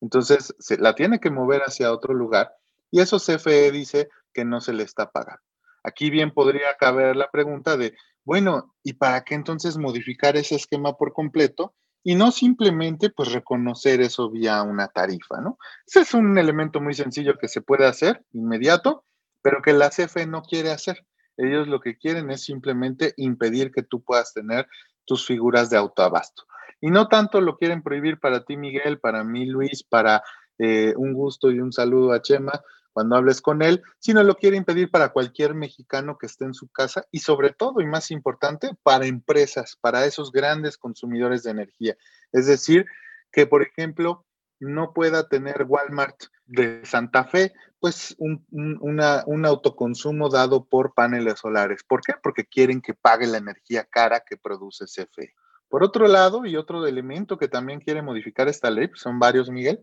entonces 0.00 0.54
se 0.58 0.78
la 0.78 0.94
tiene 0.94 1.20
que 1.20 1.30
mover 1.30 1.62
hacia 1.62 1.92
otro 1.92 2.14
lugar 2.14 2.52
y 2.90 3.00
eso 3.00 3.18
CFE 3.18 3.70
dice 3.70 4.08
que 4.32 4.44
no 4.44 4.60
se 4.60 4.72
le 4.72 4.82
está 4.82 5.10
pagando. 5.10 5.42
Aquí 5.82 6.10
bien 6.10 6.32
podría 6.32 6.76
caber 6.78 7.16
la 7.16 7.30
pregunta 7.30 7.76
de, 7.76 7.94
bueno, 8.24 8.74
¿y 8.82 8.94
para 8.94 9.22
qué 9.24 9.34
entonces 9.34 9.78
modificar 9.78 10.36
ese 10.36 10.56
esquema 10.56 10.96
por 10.96 11.12
completo? 11.12 11.74
y 12.02 12.14
no 12.14 12.30
simplemente 12.32 13.10
pues 13.10 13.32
reconocer 13.32 14.00
eso 14.00 14.30
vía 14.30 14.62
una 14.62 14.88
tarifa, 14.88 15.40
¿no? 15.40 15.58
Ese 15.86 16.00
es 16.00 16.14
un 16.14 16.38
elemento 16.38 16.80
muy 16.80 16.94
sencillo 16.94 17.36
que 17.38 17.48
se 17.48 17.60
puede 17.60 17.86
hacer 17.86 18.24
inmediato, 18.32 19.04
pero 19.42 19.62
que 19.62 19.72
la 19.72 19.90
CFE 19.90 20.26
no 20.26 20.42
quiere 20.42 20.70
hacer. 20.70 21.04
Ellos 21.40 21.68
lo 21.68 21.80
que 21.80 21.96
quieren 21.96 22.30
es 22.30 22.42
simplemente 22.42 23.14
impedir 23.16 23.72
que 23.72 23.82
tú 23.82 24.02
puedas 24.02 24.32
tener 24.32 24.68
tus 25.04 25.26
figuras 25.26 25.70
de 25.70 25.76
autoabasto. 25.76 26.44
Y 26.80 26.90
no 26.90 27.08
tanto 27.08 27.40
lo 27.40 27.56
quieren 27.56 27.82
prohibir 27.82 28.20
para 28.20 28.44
ti, 28.44 28.56
Miguel, 28.56 29.00
para 29.00 29.24
mí, 29.24 29.46
Luis, 29.46 29.82
para 29.82 30.22
eh, 30.58 30.94
un 30.96 31.14
gusto 31.14 31.50
y 31.50 31.60
un 31.60 31.72
saludo 31.72 32.12
a 32.12 32.22
Chema, 32.22 32.62
cuando 32.92 33.16
hables 33.16 33.40
con 33.40 33.62
él, 33.62 33.82
sino 33.98 34.22
lo 34.22 34.36
quiere 34.36 34.56
impedir 34.56 34.90
para 34.90 35.10
cualquier 35.10 35.54
mexicano 35.54 36.18
que 36.18 36.26
esté 36.26 36.44
en 36.44 36.54
su 36.54 36.68
casa 36.68 37.04
y 37.10 37.20
sobre 37.20 37.50
todo, 37.50 37.80
y 37.80 37.86
más 37.86 38.10
importante, 38.10 38.70
para 38.82 39.06
empresas, 39.06 39.78
para 39.80 40.04
esos 40.04 40.32
grandes 40.32 40.76
consumidores 40.76 41.42
de 41.42 41.52
energía. 41.52 41.96
Es 42.32 42.46
decir, 42.46 42.86
que 43.32 43.46
por 43.46 43.62
ejemplo 43.62 44.26
no 44.58 44.92
pueda 44.92 45.28
tener 45.28 45.64
Walmart 45.66 46.24
de 46.50 46.84
Santa 46.84 47.24
Fe, 47.24 47.52
pues 47.78 48.14
un, 48.18 49.44
autoconsumo 49.46 50.28
dado 50.28 50.64
por 50.64 50.92
paneles 50.92 51.38
solares. 51.38 51.82
¿Por 51.84 52.02
qué? 52.02 52.14
Porque 52.22 52.44
quieren 52.44 52.82
que 52.82 52.92
pague 52.92 53.26
la 53.26 53.38
energía 53.38 53.84
cara 53.84 54.20
que 54.20 54.36
produce 54.36 54.84
CFE. 54.84 55.34
Por 55.68 55.84
otro 55.84 56.08
lado, 56.08 56.44
y 56.44 56.56
otro 56.56 56.84
elemento 56.86 57.38
que 57.38 57.48
también 57.48 57.80
quiere 57.80 58.02
modificar 58.02 58.48
esta 58.48 58.70
ley, 58.70 58.88
pues 58.88 59.00
son 59.00 59.18
varios, 59.20 59.48
Miguel, 59.48 59.80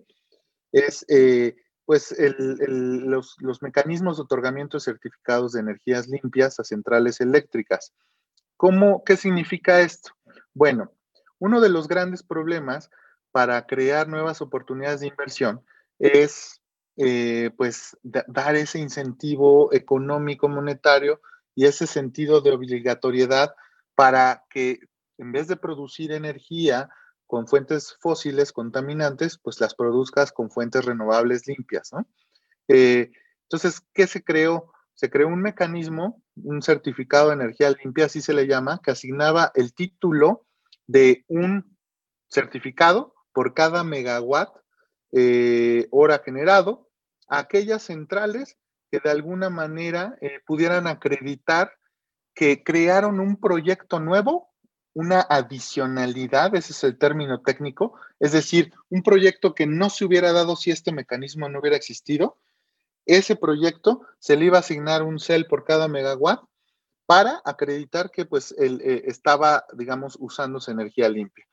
es 0.71 1.05
eh, 1.07 1.55
pues 1.85 2.13
los, 2.19 3.61
mecanismos 3.61 4.17
de 4.17 4.23
otorgamiento 4.23 4.77
de 4.77 4.81
certificados 4.81 5.53
de 5.53 5.61
energías 5.61 6.07
limpias 6.09 6.59
a 6.59 6.65
centrales 6.65 7.21
eléctricas. 7.21 7.93
¿Cómo, 8.57 9.03
¿Qué 9.05 9.15
significa 9.15 9.79
esto? 9.79 10.11
Bueno, 10.53 10.91
uno 11.39 11.61
de 11.61 11.69
los 11.69 11.87
grandes 11.87 12.23
problemas 12.23 12.89
para 13.31 13.65
crear 13.65 14.09
nuevas 14.09 14.41
oportunidades 14.41 14.99
de 14.99 15.07
inversión 15.07 15.63
es 15.99 16.61
eh, 16.97 17.51
pues 17.57 17.97
dar 18.03 18.55
ese 18.55 18.79
incentivo 18.79 19.71
económico 19.73 20.49
monetario 20.49 21.21
y 21.55 21.65
ese 21.65 21.87
sentido 21.87 22.41
de 22.41 22.51
obligatoriedad 22.51 23.53
para 23.95 24.45
que 24.49 24.79
en 25.17 25.31
vez 25.31 25.47
de 25.47 25.57
producir 25.57 26.11
energía 26.11 26.89
con 27.25 27.47
fuentes 27.47 27.95
fósiles 27.99 28.51
contaminantes, 28.53 29.37
pues 29.37 29.59
las 29.59 29.75
produzcas 29.75 30.31
con 30.31 30.49
fuentes 30.49 30.85
renovables 30.85 31.45
limpias, 31.45 31.91
¿no? 31.91 32.07
Eh, 32.67 33.11
entonces, 33.43 33.81
¿qué 33.93 34.07
se 34.07 34.23
creó? 34.23 34.71
Se 34.93 35.09
creó 35.09 35.27
un 35.27 35.41
mecanismo, 35.41 36.23
un 36.35 36.61
certificado 36.61 37.27
de 37.27 37.35
energía 37.35 37.71
limpia, 37.71 38.05
así 38.05 38.21
se 38.21 38.33
le 38.33 38.47
llama, 38.47 38.79
que 38.83 38.91
asignaba 38.91 39.51
el 39.55 39.73
título 39.73 40.45
de 40.87 41.25
un 41.27 41.77
certificado 42.29 43.13
por 43.33 43.53
cada 43.53 43.83
megawatt 43.83 44.49
eh, 45.11 45.87
hora 45.91 46.21
generado 46.23 46.89
aquellas 47.27 47.83
centrales 47.83 48.57
que 48.91 48.99
de 48.99 49.09
alguna 49.09 49.49
manera 49.49 50.17
eh, 50.21 50.39
pudieran 50.45 50.87
acreditar 50.87 51.73
que 52.33 52.63
crearon 52.63 53.19
un 53.19 53.37
proyecto 53.37 53.99
nuevo 53.99 54.47
una 54.97 55.21
adicionalidad, 55.21 56.55
ese 56.55 56.73
es 56.73 56.83
el 56.83 56.97
término 56.97 57.41
técnico, 57.41 57.93
es 58.19 58.31
decir, 58.31 58.73
un 58.89 59.03
proyecto 59.03 59.53
que 59.53 59.67
no 59.67 59.91
se 59.91 60.05
hubiera 60.05 60.31
dado 60.31 60.55
si 60.55 60.71
este 60.71 60.91
mecanismo 60.91 61.47
no 61.47 61.59
hubiera 61.59 61.77
existido, 61.77 62.39
ese 63.05 63.35
proyecto 63.35 64.01
se 64.17 64.35
le 64.35 64.45
iba 64.45 64.57
a 64.57 64.61
asignar 64.61 65.03
un 65.03 65.19
cel 65.19 65.45
por 65.45 65.65
cada 65.65 65.87
megawatt 65.87 66.43
para 67.05 67.43
acreditar 67.45 68.09
que 68.09 68.25
pues 68.25 68.55
él, 68.57 68.81
eh, 68.83 69.03
estaba, 69.05 69.65
digamos, 69.73 70.17
usándose 70.19 70.71
energía 70.71 71.09
limpia. 71.09 71.45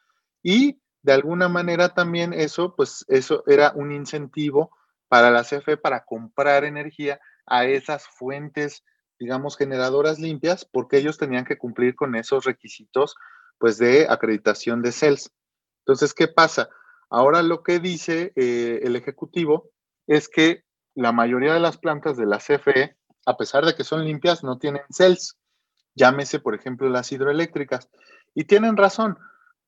Y 0.42 0.80
de 1.04 1.12
alguna 1.12 1.48
manera 1.50 1.90
también 1.90 2.32
eso, 2.32 2.74
pues 2.74 3.04
eso 3.08 3.44
era 3.46 3.72
un 3.74 3.92
incentivo 3.92 4.70
para 5.08 5.30
la 5.30 5.44
CFE 5.44 5.76
para 5.76 6.06
comprar 6.06 6.64
energía 6.64 7.20
a 7.44 7.66
esas 7.66 8.06
fuentes, 8.08 8.84
digamos, 9.18 9.58
generadoras 9.58 10.18
limpias, 10.18 10.64
porque 10.64 10.96
ellos 10.96 11.18
tenían 11.18 11.44
que 11.44 11.58
cumplir 11.58 11.94
con 11.94 12.14
esos 12.14 12.46
requisitos 12.46 13.14
pues 13.58 13.76
de 13.76 14.06
acreditación 14.08 14.80
de 14.80 14.92
CELS. 14.92 15.30
Entonces, 15.80 16.14
¿qué 16.14 16.26
pasa? 16.26 16.70
Ahora 17.10 17.42
lo 17.42 17.62
que 17.62 17.80
dice 17.80 18.32
eh, 18.34 18.80
el 18.82 18.96
Ejecutivo 18.96 19.70
es 20.06 20.30
que 20.30 20.64
la 20.94 21.12
mayoría 21.12 21.52
de 21.52 21.60
las 21.60 21.76
plantas 21.76 22.16
de 22.16 22.24
la 22.24 22.38
CFE, 22.38 22.96
a 23.26 23.36
pesar 23.36 23.66
de 23.66 23.74
que 23.74 23.84
son 23.84 24.06
limpias, 24.06 24.42
no 24.42 24.56
tienen 24.56 24.82
CELS. 24.90 25.36
Llámese, 25.94 26.40
por 26.40 26.54
ejemplo, 26.54 26.88
las 26.88 27.12
hidroeléctricas. 27.12 27.90
Y 28.34 28.44
tienen 28.44 28.78
razón. 28.78 29.18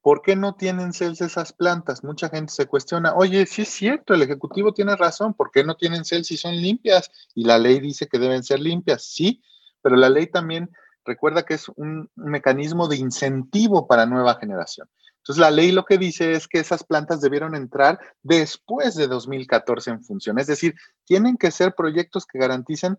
¿Por 0.07 0.23
qué 0.23 0.37
no 0.37 0.55
tienen 0.55 0.93
CELS 0.93 1.21
esas 1.21 1.53
plantas? 1.53 2.05
Mucha 2.05 2.29
gente 2.29 2.53
se 2.53 2.67
cuestiona, 2.67 3.15
oye, 3.17 3.45
sí 3.45 3.63
es 3.63 3.71
cierto, 3.71 4.15
el 4.15 4.23
Ejecutivo 4.23 4.73
tiene 4.73 4.95
razón, 4.95 5.35
¿por 5.35 5.51
qué 5.51 5.65
no 5.65 5.75
tienen 5.75 6.05
CELS 6.05 6.29
si 6.29 6.37
son 6.37 6.55
limpias? 6.55 7.11
Y 7.35 7.43
la 7.45 7.59
ley 7.59 7.81
dice 7.81 8.07
que 8.07 8.21
deben 8.21 8.45
ser 8.45 8.61
limpias, 8.61 9.03
sí, 9.03 9.43
pero 9.83 9.97
la 9.97 10.09
ley 10.09 10.29
también 10.29 10.71
Recuerda 11.07 11.45
que 11.45 11.55
es 11.55 11.69
un 11.77 12.11
mecanismo 12.17 12.89
de 12.89 12.97
incentivo 12.97 13.87
para 13.87 14.07
nueva 14.07 14.35
generación. 14.35 14.91
Entonces, 15.19 15.41
la 15.41 15.51
ley 15.51 15.71
lo 15.71 15.85
que 15.85 15.99
dice 15.99 16.33
es 16.33 16.49
que 16.49 16.59
esas 16.59 16.85
plantas 16.85 17.21
debieron 17.21 17.55
entrar 17.55 17.99
después 18.23 18.97
de 18.97 19.07
2014 19.07 19.91
en 19.91 20.05
función. 20.05 20.39
Es 20.39 20.49
decir, 20.49 20.75
tienen 21.05 21.37
que 21.37 21.53
ser 21.53 21.75
proyectos 21.75 22.27
que 22.27 22.39
garanticen 22.39 22.99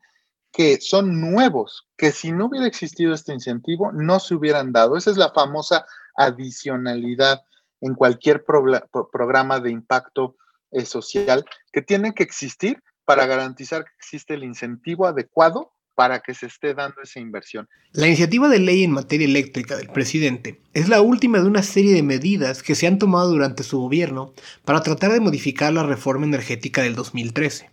que 0.53 0.79
son 0.79 1.19
nuevos, 1.19 1.87
que 1.97 2.11
si 2.11 2.31
no 2.31 2.45
hubiera 2.45 2.65
existido 2.65 3.13
este 3.13 3.33
incentivo, 3.33 3.91
no 3.91 4.19
se 4.19 4.33
hubieran 4.33 4.71
dado. 4.71 4.95
Esa 4.95 5.11
es 5.11 5.17
la 5.17 5.31
famosa 5.31 5.85
adicionalidad 6.17 7.43
en 7.80 7.93
cualquier 7.95 8.43
programa 8.43 9.60
de 9.60 9.71
impacto 9.71 10.36
eh, 10.71 10.86
social 10.86 11.45
que 11.71 11.82
tiene 11.82 12.13
que 12.13 12.23
existir 12.23 12.84
para 13.06 13.25
garantizar 13.25 13.86
que 13.86 13.95
existe 13.97 14.34
el 14.34 14.43
incentivo 14.43 15.06
adecuado 15.06 15.71
para 15.97 16.19
que 16.19 16.36
se 16.36 16.45
esté 16.45 16.75
dando 16.75 17.01
esa 17.01 17.19
inversión. 17.19 17.67
La 17.91 18.05
iniciativa 18.05 18.47
de 18.49 18.60
ley 18.60 18.83
en 18.83 18.91
materia 18.91 19.25
eléctrica 19.25 19.75
del 19.75 19.88
presidente 19.88 20.62
es 20.75 20.89
la 20.89 21.01
última 21.01 21.39
de 21.39 21.47
una 21.47 21.63
serie 21.63 21.91
de 21.91 22.03
medidas 22.03 22.62
que 22.62 22.75
se 22.75 22.86
han 22.86 22.99
tomado 22.99 23.31
durante 23.31 23.63
su 23.63 23.79
gobierno 23.79 24.31
para 24.63 24.83
tratar 24.83 25.12
de 25.12 25.19
modificar 25.19 25.73
la 25.73 25.81
reforma 25.81 26.27
energética 26.27 26.83
del 26.83 26.93
2013. 26.93 27.71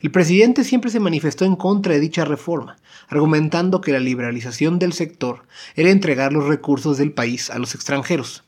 El 0.00 0.10
presidente 0.10 0.64
siempre 0.64 0.90
se 0.90 1.00
manifestó 1.00 1.44
en 1.44 1.54
contra 1.54 1.92
de 1.92 2.00
dicha 2.00 2.24
reforma, 2.24 2.78
argumentando 3.08 3.82
que 3.82 3.92
la 3.92 4.00
liberalización 4.00 4.78
del 4.78 4.94
sector 4.94 5.44
era 5.74 5.90
entregar 5.90 6.32
los 6.32 6.46
recursos 6.46 6.96
del 6.96 7.12
país 7.12 7.50
a 7.50 7.58
los 7.58 7.74
extranjeros. 7.74 8.45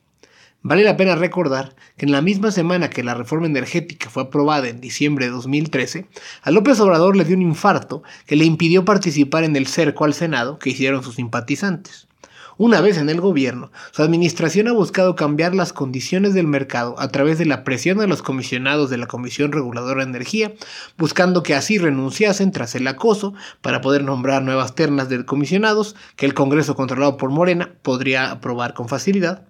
Vale 0.63 0.83
la 0.83 0.97
pena 0.97 1.15
recordar 1.15 1.77
que 1.97 2.05
en 2.05 2.11
la 2.11 2.21
misma 2.21 2.51
semana 2.51 2.91
que 2.91 3.05
la 3.05 3.15
reforma 3.15 3.47
energética 3.47 4.11
fue 4.11 4.25
aprobada 4.25 4.69
en 4.69 4.81
diciembre 4.81 5.27
de 5.27 5.31
2013, 5.31 6.07
a 6.43 6.51
López 6.51 6.81
Obrador 6.81 7.17
le 7.17 7.25
dio 7.25 7.37
un 7.37 7.43
infarto 7.43 8.03
que 8.27 8.35
le 8.35 8.45
impidió 8.45 8.85
participar 8.85 9.45
en 9.45 9.55
el 9.55 9.69
cerco 9.69 10.05
al 10.05 10.15
Senado 10.15 10.59
que 10.59 10.71
hicieron 10.71 11.05
sus 11.05 11.15
simpatizantes. 11.15 12.09
Una 12.57 12.81
vez 12.81 12.99
en 12.99 13.09
el 13.09 13.21
gobierno, 13.21 13.71
su 13.93 14.03
administración 14.03 14.67
ha 14.67 14.73
buscado 14.73 15.15
cambiar 15.15 15.55
las 15.55 15.73
condiciones 15.73 16.35
del 16.35 16.49
mercado 16.49 16.97
a 16.99 17.07
través 17.07 17.39
de 17.39 17.47
la 17.47 17.63
presión 17.63 17.99
de 17.99 18.09
los 18.09 18.21
comisionados 18.21 18.91
de 18.91 18.99
la 18.99 19.07
Comisión 19.07 19.53
Reguladora 19.53 20.05
de 20.05 20.11
Energía, 20.11 20.53
buscando 20.97 21.45
que 21.45 21.55
así 21.55 21.79
renunciasen 21.79 22.51
tras 22.51 22.75
el 22.75 22.89
acoso 22.89 23.33
para 23.63 23.81
poder 23.81 24.03
nombrar 24.03 24.43
nuevas 24.43 24.75
ternas 24.75 25.09
de 25.09 25.25
comisionados 25.25 25.95
que 26.17 26.27
el 26.27 26.35
Congreso 26.35 26.75
controlado 26.75 27.17
por 27.17 27.31
Morena 27.31 27.71
podría 27.83 28.33
aprobar 28.33 28.75
con 28.75 28.89
facilidad 28.89 29.45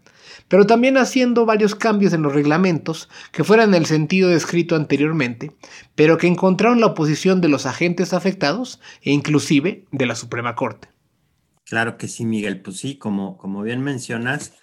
pero 0.48 0.66
también 0.66 0.96
haciendo 0.96 1.46
varios 1.46 1.74
cambios 1.74 2.12
en 2.12 2.22
los 2.22 2.34
reglamentos 2.34 3.08
que 3.32 3.44
fueran 3.44 3.70
en 3.70 3.82
el 3.82 3.86
sentido 3.86 4.30
descrito 4.30 4.74
anteriormente, 4.74 5.52
pero 5.94 6.18
que 6.18 6.26
encontraron 6.26 6.80
la 6.80 6.86
oposición 6.86 7.40
de 7.40 7.48
los 7.48 7.66
agentes 7.66 8.12
afectados 8.12 8.80
e 9.02 9.12
inclusive 9.12 9.84
de 9.92 10.06
la 10.06 10.14
Suprema 10.14 10.54
Corte. 10.54 10.88
Claro 11.64 11.98
que 11.98 12.08
sí, 12.08 12.24
Miguel. 12.24 12.62
Pues 12.62 12.78
sí, 12.78 12.96
como, 12.96 13.36
como 13.36 13.62
bien 13.62 13.82
mencionas, 13.82 14.54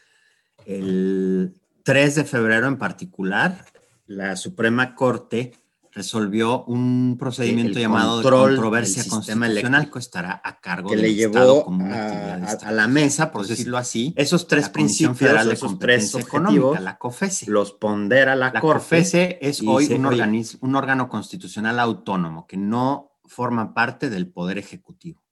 el 0.65 1.53
3 1.83 2.15
de 2.15 2.23
febrero 2.23 2.67
en 2.67 2.77
particular, 2.77 3.65
la 4.07 4.35
Suprema 4.35 4.95
Corte 4.95 5.53
resolvió 5.95 6.65
un 6.65 7.15
procedimiento 7.17 7.79
llamado 7.79 8.21
control 8.21 8.49
de 8.49 8.55
controversia 8.57 9.01
sistema 9.01 9.47
eléctrico 9.47 9.97
estará 9.97 10.41
a 10.43 10.59
cargo 10.59 10.89
que 10.89 10.97
del 10.97 11.05
le 11.05 11.15
llevó 11.15 11.37
Estado 11.37 11.63
como 11.63 11.85
a, 11.85 12.33
a, 12.33 12.71
la 12.73 12.87
mesa, 12.89 13.31
por 13.31 13.47
decirlo 13.47 13.77
así, 13.77 14.13
esos 14.17 14.45
tres 14.45 14.67
principios 14.67 15.17
federal 15.17 15.47
de 15.47 15.57
competencia 15.57 16.19
económica, 16.19 16.81
la 16.81 16.97
COFESE. 16.97 17.49
Los 17.49 17.71
pondera 17.71 18.35
la, 18.35 18.51
la 18.51 18.59
COFESE. 18.59 19.39
es 19.41 19.61
hoy 19.65 19.85
un, 19.93 20.05
organismo, 20.05 20.59
un 20.63 20.75
órgano 20.75 21.07
constitucional 21.07 21.79
autónomo 21.79 22.45
que 22.45 22.57
no 22.57 23.17
forma 23.23 23.73
parte 23.73 24.09
del 24.09 24.27
Poder 24.27 24.57
Ejecutivo. 24.57 25.23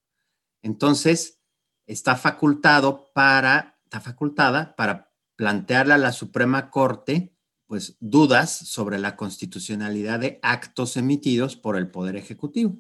Entonces, 0.62 1.41
está 1.86 2.15
facultado 2.15 3.12
para, 3.13 3.78
está 3.84 3.99
facultada 3.99 4.78
para 4.78 5.12
plantearle 5.36 5.95
a 5.95 5.97
la 5.97 6.13
Suprema 6.13 6.69
Corte 6.69 7.33
pues, 7.74 7.98
dudas 8.00 8.56
sobre 8.56 9.00
la 9.00 9.16
constitucionalidad 9.16 10.20
de 10.20 10.38
actos 10.44 10.96
emitidos 10.96 11.56
por 11.56 11.76
el 11.76 11.90
Poder 11.90 12.16
Ejecutivo. 12.16 12.78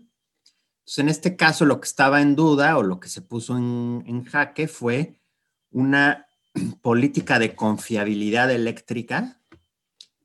Entonces, 0.81 0.99
en 0.99 1.09
este 1.09 1.35
caso, 1.35 1.65
lo 1.65 1.81
que 1.81 1.87
estaba 1.87 2.21
en 2.21 2.35
duda 2.35 2.77
o 2.77 2.83
lo 2.83 2.99
que 2.99 3.09
se 3.09 3.23
puso 3.23 3.57
en, 3.57 4.03
en 4.05 4.23
jaque 4.23 4.67
fue 4.67 5.19
una 5.71 6.27
política 6.83 7.39
de 7.39 7.55
confiabilidad 7.55 8.51
eléctrica 8.51 9.41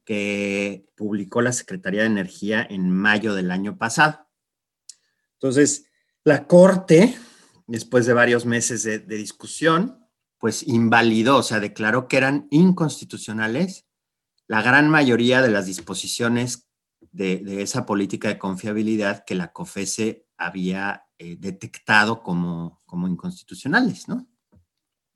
que 0.05 0.87
publicó 0.95 1.41
la 1.41 1.53
Secretaría 1.53 2.03
de 2.03 2.09
Energía 2.09 2.67
en 2.69 2.91
mayo 2.91 3.35
del 3.35 3.51
año 3.51 3.79
pasado. 3.79 4.29
Entonces, 5.37 5.87
la 6.25 6.47
Corte, 6.47 7.17
después 7.67 8.05
de 8.05 8.13
varios 8.13 8.45
meses 8.45 8.83
de, 8.83 8.99
de 8.99 9.17
discusión, 9.17 10.07
pues 10.37 10.63
invalidó, 10.69 11.39
o 11.39 11.43
sea, 11.43 11.59
declaró 11.59 12.07
que 12.07 12.19
eran 12.19 12.49
inconstitucionales 12.51 13.88
la 14.49 14.63
gran 14.63 14.89
mayoría 14.89 15.43
de 15.43 15.51
las 15.51 15.67
disposiciones 15.67 16.69
de, 17.13 17.63
esa 17.63 17.87
política 17.87 18.29
de 18.29 18.39
confiabilidad 18.39 19.25
que 19.25 19.35
la 19.35 19.53
COFESE 19.53 20.27
había 20.37 21.05
eh, 21.19 21.37
detectado 21.39 22.23
como, 22.23 22.81
como 22.87 23.07
inconstitucionales, 23.07 24.09
¿no? 24.09 24.27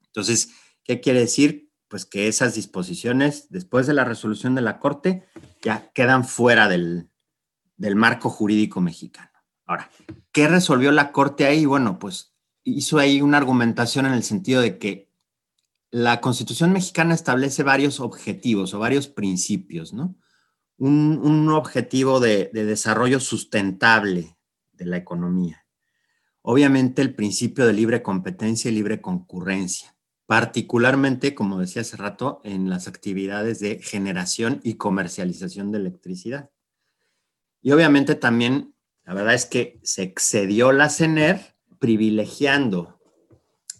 Entonces, 0.04 0.50
¿qué 0.84 1.00
quiere 1.00 1.20
decir? 1.20 1.70
Pues 1.88 2.04
que 2.04 2.28
esas 2.28 2.54
disposiciones, 2.54 3.48
después 3.48 3.86
de 3.86 3.94
la 3.94 4.04
resolución 4.04 4.54
de 4.54 4.62
la 4.62 4.78
Corte, 4.78 5.26
ya 5.62 5.90
quedan 5.92 6.24
fuera 6.24 6.68
del, 6.68 7.10
del 7.76 7.96
marco 7.96 8.28
jurídico 8.28 8.80
mexicano. 8.80 9.30
Ahora, 9.64 9.90
¿qué 10.32 10.48
resolvió 10.48 10.92
la 10.92 11.12
Corte 11.12 11.46
ahí? 11.46 11.64
Bueno, 11.64 11.98
pues 11.98 12.34
hizo 12.64 12.98
ahí 12.98 13.22
una 13.22 13.38
argumentación 13.38 14.06
en 14.06 14.12
el 14.12 14.22
sentido 14.22 14.60
de 14.60 14.78
que 14.78 15.11
la 15.92 16.22
Constitución 16.22 16.72
mexicana 16.72 17.14
establece 17.14 17.62
varios 17.62 18.00
objetivos 18.00 18.72
o 18.72 18.78
varios 18.78 19.08
principios, 19.08 19.92
¿no? 19.92 20.16
un, 20.78 21.48
objetivo 21.50 22.18
de, 22.18 22.50
de 22.52 22.64
desarrollo 22.64 23.20
sustentable 23.20 24.36
de 24.72 24.86
la 24.86 24.96
economía. 24.96 25.66
Obviamente 26.40 27.02
el 27.02 27.14
principio 27.14 27.66
de 27.66 27.74
libre 27.74 28.02
competencia 28.02 28.70
y 28.70 28.74
libre 28.74 29.02
concurrencia, 29.02 29.94
particularmente, 30.26 31.34
como 31.34 31.60
decía 31.60 31.82
hace 31.82 31.98
rato, 31.98 32.40
en 32.42 32.70
las 32.70 32.88
actividades 32.88 33.60
de 33.60 33.78
generación 33.80 34.60
y 34.64 34.74
comercialización 34.74 35.70
de 35.70 35.78
electricidad. 35.78 36.50
Y 37.60 37.70
obviamente 37.70 38.14
también, 38.14 38.74
la 39.04 39.12
verdad 39.14 39.34
es 39.34 39.44
que 39.44 39.78
se 39.84 40.02
excedió 40.02 40.72
la 40.72 40.88
CENER 40.88 41.54
privilegiando 41.78 42.98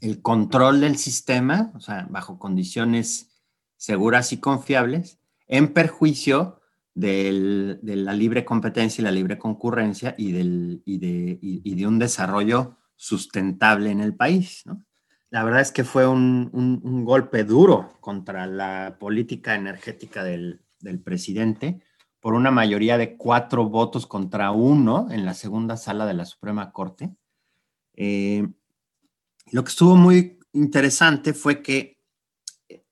el 0.02 0.20
control 0.20 0.80
del 0.80 0.96
sistema, 0.96 1.70
o 1.76 1.80
sea, 1.80 2.06
bajo 2.10 2.38
condiciones 2.38 3.30
seguras 3.76 4.32
y 4.32 4.38
confiables, 4.38 5.20
en 5.46 5.72
perjuicio 5.72 6.60
de 6.94 7.78
la 7.82 8.12
libre 8.12 8.44
competencia 8.44 9.00
y 9.00 9.04
la 9.04 9.12
libre 9.12 9.38
concurrencia 9.38 10.14
y, 10.18 10.32
de, 10.32 11.86
un 11.86 11.98
desarrollo 12.00 12.76
sustentable 12.96 13.90
en 13.90 14.00
el 14.00 14.14
país. 14.14 14.64
La 15.30 15.44
verdad 15.44 15.60
es 15.60 15.70
que 15.70 15.84
fue 15.84 16.06
un, 16.06 17.04
golpe 17.04 17.44
duro 17.44 17.96
contra 18.00 18.46
la 18.46 18.96
política 18.98 19.54
energética 19.54 20.24
del, 20.24 20.60
presidente 21.04 21.80
por 22.18 22.34
una 22.34 22.50
mayoría 22.50 22.98
de 22.98 23.16
cuatro 23.16 23.68
votos 23.68 24.06
contra 24.08 24.50
uno 24.50 25.08
en 25.12 25.24
la 25.24 25.34
segunda 25.34 25.76
sala 25.76 26.06
de 26.06 26.14
la 26.14 26.24
Suprema 26.24 26.72
Corte. 26.72 27.14
Eh, 27.94 28.48
lo 29.50 29.64
que 29.64 29.70
estuvo 29.70 29.96
muy 29.96 30.38
interesante 30.52 31.34
fue 31.34 31.62
que 31.62 31.98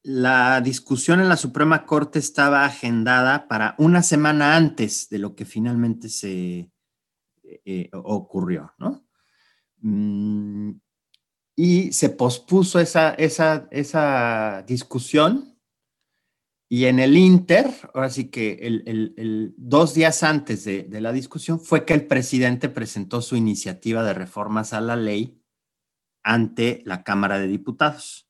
la 0.03 0.61
discusión 0.61 1.21
en 1.21 1.29
la 1.29 1.37
Suprema 1.37 1.85
Corte 1.85 2.19
estaba 2.19 2.65
agendada 2.65 3.49
para 3.49 3.75
una 3.79 4.03
semana 4.03 4.57
antes 4.57 5.09
de 5.09 5.19
lo 5.19 5.35
que 5.35 5.45
finalmente 5.45 6.09
se 6.09 6.71
eh, 7.65 7.91
ocurrió, 7.93 8.73
¿no? 8.79 9.05
Mm, 9.83 10.73
y 11.57 11.93
se 11.93 12.09
pospuso 12.11 12.81
esa, 12.81 13.11
esa, 13.15 14.65
discusión 14.67 15.59
y 16.69 16.85
en 16.87 17.01
el 17.01 17.17
Inter, 17.17 17.67
ahora 17.93 18.09
que 18.31 18.53
el, 18.63 19.55
dos 19.57 19.93
días 19.93 20.23
antes 20.23 20.65
de 20.65 21.01
la 21.01 21.13
discusión 21.13 21.61
fue 21.61 21.85
que 21.85 21.95
el 21.95 22.07
presidente 22.07 22.69
presentó 22.69 23.21
su 23.21 23.37
iniciativa 23.37 24.05
de 24.05 24.15
reformas 24.15 24.73
a 24.73 24.81
la 24.81 24.97
ley 24.97 25.40
ante 26.23 26.83
la 26.85 27.03
Cámara 27.03 27.39
de 27.39 27.47
Diputados. 27.47 28.29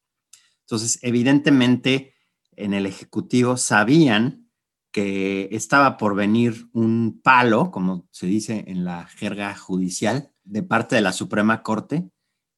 Entonces, 0.63 0.99
evidentemente, 1.03 2.15
en 2.53 2.75
el 2.75 2.87
Ejecutivo 2.87 3.57
sabían 3.57 4.51
que 4.93 5.49
estaba 5.53 5.97
por 5.97 6.15
venir 6.15 6.69
un 6.73 7.21
palo, 7.23 7.71
como 7.71 8.09
se 8.11 8.27
dice 8.27 8.65
en 8.67 8.85
la 8.85 9.07
jerga 9.07 9.55
judicial, 9.57 10.33
de 10.45 10.63
parte 10.63 10.97
de 10.97 11.01
la 11.03 11.13
Suprema 11.13 11.63
Corte, 11.63 12.11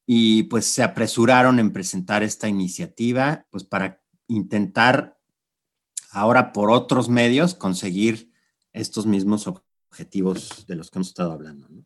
y 0.07 0.45
pues 0.45 0.66
se 0.66 0.83
apresuraron 0.83 1.59
en 1.59 1.73
presentar 1.73 2.23
esta 2.23 2.49
iniciativa, 2.49 3.47
pues 3.51 3.64
para 3.64 4.03
intentar 4.29 5.18
ahora 6.11 6.53
por 6.53 6.71
otros 6.71 7.09
medios 7.09 7.55
conseguir 7.55 8.33
estos 8.73 9.07
mismos 9.07 9.47
objetivos 9.47 10.66
de 10.66 10.77
los 10.77 10.90
que 10.90 10.99
hemos 10.99 11.09
estado 11.09 11.33
hablando. 11.33 11.68
¿no? 11.68 11.85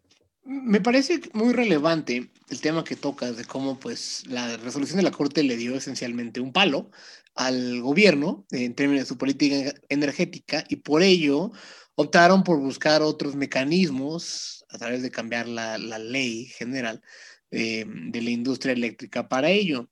Me 0.48 0.80
parece 0.80 1.20
muy 1.32 1.52
relevante 1.52 2.30
el 2.50 2.60
tema 2.60 2.84
que 2.84 2.94
tocas 2.94 3.36
de 3.36 3.44
cómo 3.44 3.80
pues 3.80 4.22
la 4.28 4.56
resolución 4.58 4.98
de 4.98 5.02
la 5.02 5.10
Corte 5.10 5.42
le 5.42 5.56
dio 5.56 5.74
esencialmente 5.74 6.38
un 6.38 6.52
palo 6.52 6.88
al 7.34 7.80
gobierno 7.80 8.46
en 8.52 8.74
términos 8.76 9.02
de 9.02 9.08
su 9.08 9.18
política 9.18 9.74
energética 9.88 10.64
y 10.68 10.76
por 10.76 11.02
ello 11.02 11.50
optaron 11.96 12.44
por 12.44 12.60
buscar 12.60 13.02
otros 13.02 13.34
mecanismos 13.34 14.64
a 14.68 14.78
través 14.78 15.02
de 15.02 15.10
cambiar 15.10 15.48
la, 15.48 15.78
ley 15.78 16.44
general 16.44 17.02
eh, 17.50 17.84
de 17.84 18.22
la 18.22 18.30
industria 18.30 18.72
eléctrica 18.72 19.28
para 19.28 19.50
ello. 19.50 19.90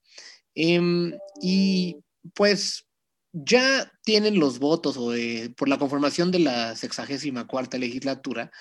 Em, 0.54 1.18
y 1.42 1.96
pues 2.32 2.86
ya 3.32 3.92
tienen 4.04 4.38
los 4.38 4.60
votos 4.60 4.96
o, 4.96 5.12
por 5.56 5.68
la 5.68 5.78
conformación 5.78 6.30
de 6.30 6.38
la 6.38 6.76
sexagésima 6.76 7.48
cuarta 7.48 7.76
legislatura 7.76 8.52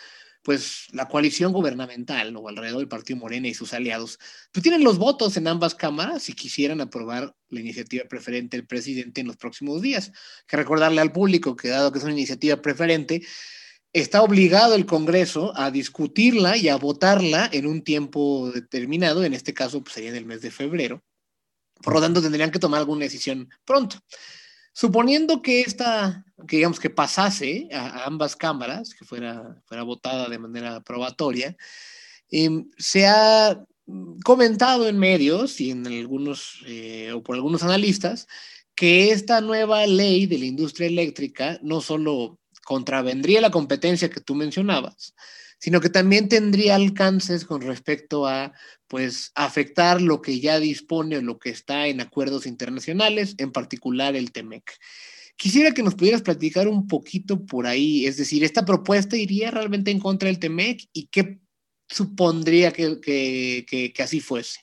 pues 0.43 0.87
la 0.91 1.07
coalición 1.07 1.53
gubernamental 1.53 2.35
o 2.35 2.49
alrededor 2.49 2.79
del 2.79 2.89
Partido 2.89 3.17
Morena 3.17 3.47
y 3.47 3.53
sus 3.53 3.73
aliados, 3.73 4.19
pues 4.51 4.61
tienen 4.61 4.83
los 4.83 4.97
votos 4.97 5.37
en 5.37 5.47
ambas 5.47 5.73
cámaras 5.73 6.23
si 6.23 6.33
quisieran 6.33 6.81
aprobar 6.81 7.33
la 7.49 7.59
iniciativa 7.61 8.03
preferente 8.05 8.57
del 8.57 8.67
presidente 8.67 9.21
en 9.21 9.27
los 9.27 9.37
próximos 9.37 9.81
días. 9.81 10.11
Que 10.45 10.57
recordarle 10.57 11.01
al 11.01 11.13
público 11.13 11.55
que 11.55 11.69
dado 11.69 11.91
que 11.91 11.99
es 11.99 12.03
una 12.03 12.13
iniciativa 12.13 12.61
preferente, 12.61 13.23
está 13.93 14.21
obligado 14.21 14.75
el 14.75 14.85
Congreso 14.85 15.53
a 15.55 15.71
discutirla 15.71 16.57
y 16.57 16.67
a 16.67 16.75
votarla 16.75 17.49
en 17.51 17.65
un 17.65 17.81
tiempo 17.81 18.51
determinado, 18.51 19.23
en 19.23 19.33
este 19.33 19.53
caso 19.53 19.81
pues, 19.81 19.93
sería 19.93 20.09
en 20.09 20.17
el 20.17 20.25
mes 20.25 20.41
de 20.41 20.51
febrero. 20.51 21.01
Por 21.81 21.93
lo 21.93 22.01
tanto, 22.01 22.21
tendrían 22.21 22.51
que 22.51 22.59
tomar 22.59 22.79
alguna 22.79 23.05
decisión 23.05 23.49
pronto. 23.65 23.97
Suponiendo 24.73 25.41
que 25.41 25.61
esta, 25.61 26.25
que 26.47 26.57
digamos 26.57 26.79
que 26.79 26.89
pasase 26.89 27.69
a, 27.71 28.05
ambas 28.05 28.35
cámaras, 28.35 28.93
que 28.95 29.05
fuera, 29.05 29.61
votada 29.85 30.27
de 30.27 30.39
manera 30.39 30.81
probatoria, 30.81 31.55
em, 32.31 32.69
se 32.77 33.05
ha 33.05 33.63
comentado 34.23 34.87
en 34.87 34.97
medios 34.97 35.61
y 35.61 35.71
en 35.71 35.85
algunos, 35.85 36.63
eh, 36.65 37.11
o 37.13 37.21
por 37.21 37.35
algunos 37.35 37.63
analistas, 37.63 38.27
que 38.75 39.11
esta 39.11 39.41
nueva 39.41 39.85
ley 39.85 40.25
de 40.25 40.39
la 40.39 40.45
industria 40.45 40.87
eléctrica 40.87 41.59
no 41.61 41.79
solo 41.79 42.39
contravendría 42.65 43.41
la 43.41 43.51
competencia 43.51 44.09
que 44.09 44.21
tú 44.21 44.35
mencionabas, 44.35 45.13
sino 45.63 45.79
que 45.79 45.89
también 45.89 46.27
tendría 46.27 46.75
alcances 46.75 47.45
con 47.45 47.61
respecto 47.61 48.27
a 48.27 48.51
pues 48.89 49.31
afectar 49.33 50.01
lo 50.01 50.21
que 50.21 50.41
ya 50.41 50.59
dispone 50.59 51.15
o 51.15 51.21
lo 51.21 51.39
que 51.39 51.51
está 51.51 51.87
en 51.87 52.01
acuerdos 52.01 52.45
internacionales, 52.45 53.35
en 53.37 53.53
particular 53.53 54.17
el 54.17 54.33
TEMEC. 54.33 54.69
Quisiera 55.37 55.71
que 55.71 55.81
nos 55.81 55.95
pudieras 55.95 56.21
platicar 56.21 56.67
un 56.67 56.85
poquito 56.85 57.45
por 57.45 57.65
ahí, 57.65 58.05
es 58.05 58.17
decir, 58.17 58.43
¿esta 58.43 58.65
propuesta 58.65 59.15
iría 59.15 59.51
realmente 59.51 59.89
en 59.89 60.01
contra 60.01 60.27
del 60.27 60.37
TEMEC 60.37 60.89
y 60.91 61.07
qué 61.07 61.39
supondría 61.87 62.73
que, 62.73 62.99
que, 62.99 64.03
así 64.03 64.19
fuese? 64.19 64.59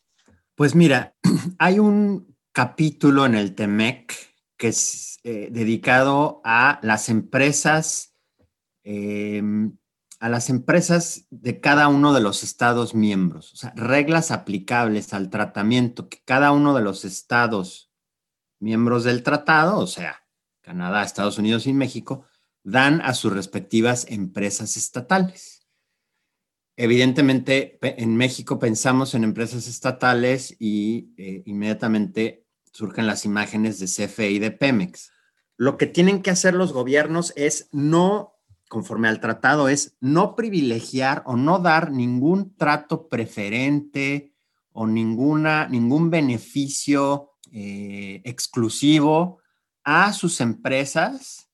Pues 0.54 0.74
mira, 0.74 1.16
hay 1.58 1.78
un 1.78 2.36
capítulo 2.52 3.24
en 3.24 3.36
el 3.36 3.54
TEMEC 3.54 4.14
que 4.58 4.68
es 4.68 5.18
eh, 5.24 5.48
dedicado 5.50 6.42
a 6.44 6.78
las 6.82 7.08
empresas 7.08 8.14
em, 8.84 9.78
a 10.20 10.28
las 10.28 10.50
empresas 10.50 11.26
de 11.30 11.60
cada 11.60 11.88
uno 11.88 12.12
de 12.12 12.20
los 12.20 12.44
estados 12.44 12.94
miembros, 12.94 13.54
o 13.54 13.56
sea, 13.56 13.72
reglas 13.74 14.30
aplicables 14.30 15.14
al 15.14 15.30
tratamiento 15.30 16.10
que 16.10 16.22
cada 16.24 16.52
uno 16.52 16.74
de 16.74 16.82
los 16.82 17.06
estados 17.06 17.90
miembros 18.60 19.04
del 19.04 19.22
tratado, 19.22 19.78
o 19.78 19.86
sea, 19.86 20.22
Canadá, 20.60 21.02
Estados 21.02 21.38
Unidos 21.38 21.66
y 21.66 21.72
México, 21.72 22.26
dan 22.62 23.00
a 23.00 23.14
sus 23.14 23.32
respectivas 23.32 24.06
empresas 24.10 24.76
estatales. 24.76 25.66
Evidentemente, 26.76 27.78
en 27.80 28.14
México 28.14 28.58
pensamos 28.58 29.14
en 29.14 29.24
empresas 29.24 29.66
estatales 29.68 30.54
y 30.58 31.14
eh, 31.16 31.42
inmediatamente 31.46 32.46
surgen 32.72 33.06
las 33.06 33.24
imágenes 33.24 33.78
de 33.80 33.86
CFE 33.86 34.30
y 34.30 34.38
de 34.38 34.50
Pemex. 34.50 35.12
Lo 35.56 35.78
que 35.78 35.86
tienen 35.86 36.20
que 36.20 36.30
hacer 36.30 36.54
los 36.54 36.74
gobiernos 36.74 37.32
es 37.36 37.70
no 37.72 38.39
conforme 38.70 39.08
al 39.08 39.18
tratado 39.20 39.68
es 39.68 39.96
no 40.00 40.36
privilegiar 40.36 41.24
o 41.26 41.36
no 41.36 41.58
dar 41.58 41.90
ningún 41.90 42.54
trato 42.54 43.08
preferente 43.08 44.32
o 44.70 44.86
ninguna, 44.86 45.66
ningún 45.66 46.08
beneficio 46.08 47.32
eh, 47.50 48.22
exclusivo 48.24 49.40
a 49.82 50.12
sus 50.12 50.40
empresas 50.40 51.50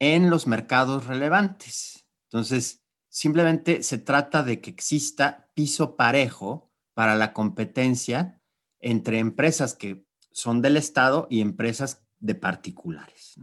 en 0.00 0.30
los 0.30 0.48
mercados 0.48 1.06
relevantes. 1.06 2.04
Entonces, 2.24 2.82
simplemente 3.08 3.84
se 3.84 3.98
trata 3.98 4.42
de 4.42 4.60
que 4.60 4.70
exista 4.70 5.48
piso 5.54 5.94
parejo 5.94 6.72
para 6.92 7.14
la 7.14 7.32
competencia 7.32 8.42
entre 8.80 9.20
empresas 9.20 9.74
que 9.74 10.04
son 10.32 10.60
del 10.60 10.76
Estado 10.76 11.28
y 11.30 11.40
empresas 11.40 12.02
de 12.18 12.34
particulares. 12.34 13.36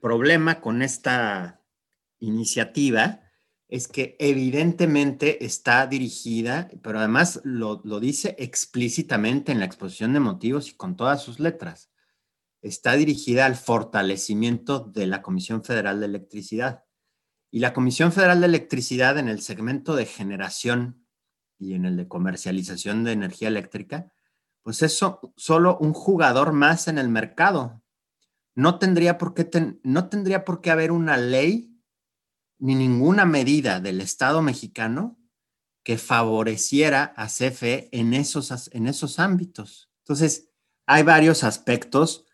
Problema 0.00 0.60
con 0.60 0.82
esta 0.82 1.62
iniciativa 2.18 3.20
es 3.68 3.88
que 3.88 4.16
evidentemente 4.20 5.44
está 5.44 5.86
dirigida, 5.86 6.68
pero 6.82 6.98
además 6.98 7.40
lo, 7.42 7.78
dice 8.00 8.36
explícitamente 8.38 9.50
en 9.52 9.58
la 9.58 9.64
exposición 9.64 10.12
de 10.12 10.20
motivos 10.20 10.70
y 10.70 10.74
con 10.74 10.96
todas 10.96 11.22
sus 11.22 11.40
letras, 11.40 11.90
está 12.62 12.92
dirigida 12.94 13.44
al 13.44 13.56
fortalecimiento 13.56 14.80
de 14.80 15.06
la 15.06 15.22
Comisión 15.22 15.64
Federal 15.64 16.00
de 16.00 16.06
Electricidad. 16.06 16.84
Y 17.50 17.60
la 17.60 17.72
Comisión 17.72 18.12
Federal 18.12 18.40
de 18.40 18.46
Electricidad 18.46 19.18
en 19.18 19.28
el 19.28 19.40
segmento 19.40 19.96
de 19.96 20.06
generación 20.06 21.06
y 21.58 21.74
en 21.74 21.86
el 21.86 21.96
de 21.96 22.08
comercialización 22.08 23.02
de 23.02 23.12
energía 23.12 23.48
eléctrica, 23.48 24.12
pues 24.62 24.82
es 24.82 25.00
solo 25.36 25.78
un 25.78 25.92
jugador 25.92 26.52
más 26.52 26.88
en 26.88 26.98
el 26.98 27.08
mercado. 27.08 27.82
No 28.54 28.78
tendría 28.78 29.16
por 29.18 29.34
qué, 29.34 29.78
no 29.82 30.08
tendría 30.08 30.44
por 30.44 30.60
qué 30.60 30.70
haber 30.70 30.92
una 30.92 31.16
ley 31.16 31.75
ni 32.58 32.74
ninguna 32.74 33.24
medida 33.24 33.80
del 33.80 34.00
Estado 34.00 34.42
mexicano 34.42 35.18
que 35.82 35.98
favoreciera 35.98 37.14
a 37.16 37.26
CFE 37.26 37.88
en 37.92 38.14
esos, 38.14 38.70
en 38.72 38.86
esos 38.86 39.18
ámbitos. 39.18 39.90
Entonces, 40.00 40.50
hay 40.86 41.02
varios 41.02 41.44
aspectos. 41.44 42.24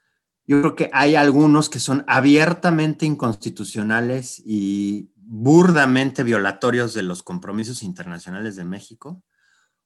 Yo 0.46 0.60
creo 0.60 0.76
que 0.76 0.90
hay 0.92 1.16
algunos 1.16 1.68
que 1.68 1.78
son 1.78 2.04
abiertamente 2.06 3.04
inconstitucionales 3.04 4.42
y 4.44 5.12
burdamente 5.14 6.22
violatorios 6.22 6.94
de 6.94 7.02
los 7.02 7.22
compromisos 7.22 7.82
internacionales 7.82 8.56
de 8.56 8.64
México. 8.64 9.22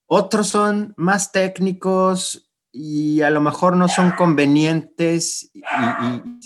Otros 0.07 0.49
son 0.49 0.95
más 0.97 1.33
técnicos 1.33 2.46
y 2.79 3.23
a 3.23 3.31
lo 3.31 3.41
mejor 3.41 3.75
no 3.75 3.89
son 3.89 4.11
convenientes 4.11 5.51
y, 5.55 5.63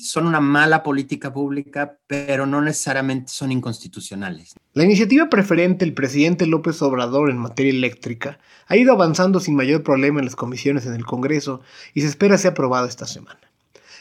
son 0.01 0.27
una 0.27 0.41
mala 0.41 0.83
política 0.85 1.33
pública, 1.33 1.99
pero 2.07 2.47
no 2.47 2.63
necesariamente 2.63 3.33
son 3.33 3.51
inconstitucionales. 3.51 4.55
La 4.73 4.85
iniciativa 4.85 5.29
preferente 5.29 5.85
del 5.85 5.93
presidente 5.93 6.47
López 6.47 6.81
Obrador 6.83 7.31
en 7.31 7.39
materia 7.39 7.73
eléctrica 7.73 8.39
ha 8.69 8.77
ido 8.77 8.93
avanzando 8.93 9.41
sin 9.41 9.57
mayor 9.57 9.83
problema 9.83 10.21
en 10.21 10.27
las 10.27 10.37
comisiones 10.37 10.87
en 10.87 10.95
el 10.95 11.05
Congreso 11.05 11.63
y 11.95 12.03
se 12.03 12.07
espera 12.07 12.39
sea 12.39 12.53
aprobada 12.53 12.87
esta 12.87 13.07
semana. 13.07 13.41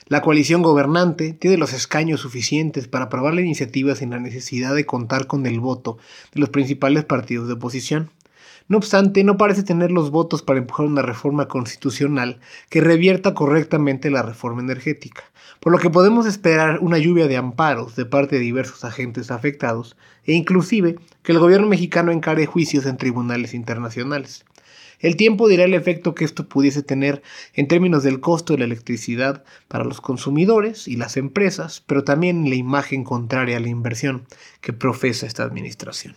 La 0.05 0.21
coalición 0.21 0.61
gobernante 0.61 1.33
tiene 1.33 1.57
los 1.57 1.73
escaños 1.73 2.21
suficientes 2.21 2.87
para 2.87 3.05
aprobar 3.05 3.33
la 3.33 3.41
iniciativa 3.41 3.95
sin 3.95 4.11
la 4.11 4.19
necesidad 4.19 4.75
de 4.75 4.85
contar 4.85 5.25
con 5.25 5.45
el 5.47 5.59
voto 5.59 5.97
de 6.33 6.39
los 6.39 6.49
principales 6.49 7.05
partidos 7.05 7.47
de 7.47 7.55
oposición. 7.55 8.11
No 8.69 8.77
obstante, 8.77 9.23
no 9.23 9.35
parece 9.35 9.63
tener 9.63 9.89
los 9.89 10.11
votos 10.11 10.43
para 10.43 10.59
empujar 10.59 10.85
una 10.85 11.01
reforma 11.01 11.47
constitucional 11.47 12.39
que 12.69 12.81
revierta 12.81 13.33
correctamente 13.33 14.11
la 14.11 14.21
reforma 14.21 14.61
energética, 14.61 15.23
por 15.59 15.71
lo 15.71 15.79
que 15.79 15.89
podemos 15.89 16.27
esperar 16.27 16.77
una 16.79 16.99
lluvia 16.99 17.27
de 17.27 17.35
amparos 17.35 17.95
de 17.95 18.05
parte 18.05 18.35
de 18.35 18.43
diversos 18.43 18.83
agentes 18.85 19.31
afectados 19.31 19.97
e 20.23 20.33
inclusive 20.33 20.99
que 21.23 21.31
el 21.31 21.39
gobierno 21.39 21.65
mexicano 21.65 22.11
encare 22.11 22.45
juicios 22.45 22.85
en 22.85 22.97
tribunales 22.97 23.55
internacionales. 23.55 24.45
El 24.99 25.15
tiempo 25.15 25.47
dirá 25.47 25.63
el 25.63 25.73
efecto 25.73 26.13
que 26.13 26.25
esto 26.25 26.47
pudiese 26.47 26.83
tener 26.83 27.23
en 27.55 27.67
términos 27.67 28.03
del 28.03 28.19
costo 28.19 28.53
de 28.53 28.59
la 28.59 28.65
electricidad 28.65 29.43
para 29.67 29.83
los 29.83 29.99
consumidores 29.99 30.87
y 30.87 30.95
las 30.95 31.17
empresas, 31.17 31.83
pero 31.87 32.03
también 32.03 32.43
en 32.43 32.49
la 32.51 32.55
imagen 32.55 33.03
contraria 33.03 33.57
a 33.57 33.61
la 33.61 33.69
inversión 33.69 34.27
que 34.61 34.73
profesa 34.73 35.25
esta 35.25 35.41
administración. 35.41 36.13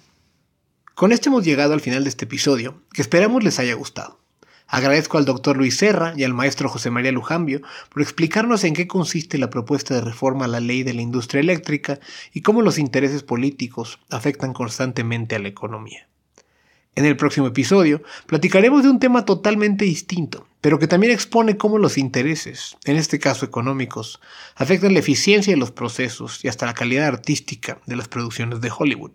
Con 0.95 1.11
esto 1.11 1.31
hemos 1.31 1.45
llegado 1.45 1.73
al 1.73 1.81
final 1.81 2.05
de 2.05 2.11
este 2.11 2.27
episodio, 2.27 2.83
que 2.93 3.01
esperamos 3.01 3.43
les 3.43 3.59
haya 3.59 3.75
gustado. 3.75 4.21
Agradezco 4.67 5.17
al 5.17 5.25
doctor 5.25 5.57
Luis 5.57 5.77
Serra 5.77 6.13
y 6.17 6.25
al 6.25 6.35
maestro 6.35 6.69
José 6.69 6.91
María 6.91 7.13
Lujambio 7.13 7.63
por 7.91 8.03
explicarnos 8.03 8.63
en 8.65 8.75
qué 8.75 8.87
consiste 8.87 9.39
la 9.39 9.49
propuesta 9.49 9.95
de 9.95 10.03
reforma 10.03 10.45
a 10.45 10.49
la 10.49 10.61
ley 10.61 10.83
de 10.83 10.93
la 10.93 11.01
industria 11.01 11.41
eléctrica 11.41 11.99
y 12.35 12.43
cómo 12.43 12.61
los 12.61 12.79
intereses 12.79 13.23
políticos 13.23 14.01
afectan 14.11 14.53
constantemente 14.53 15.35
a 15.35 15.39
la 15.39 15.49
economía. 15.49 16.09
En 16.95 17.07
el 17.07 17.17
próximo 17.17 17.47
episodio 17.47 18.03
platicaremos 18.27 18.83
de 18.83 18.91
un 18.91 19.01
tema 19.01 19.25
totalmente 19.25 19.87
distinto, 19.87 20.47
pero 20.61 20.79
que 20.79 20.89
también 20.89 21.13
expone 21.13 21.57
cómo 21.57 21.79
los 21.79 21.97
intereses, 21.97 22.77
en 22.85 22.97
este 22.97 23.19
caso 23.19 23.47
económicos, 23.47 24.21
afectan 24.57 24.93
la 24.93 25.01
eficiencia 25.01 25.55
de 25.55 25.59
los 25.59 25.71
procesos 25.71 26.45
y 26.45 26.49
hasta 26.49 26.67
la 26.67 26.75
calidad 26.75 27.07
artística 27.07 27.81
de 27.87 27.97
las 27.97 28.09
producciones 28.09 28.61
de 28.61 28.71
Hollywood. 28.77 29.13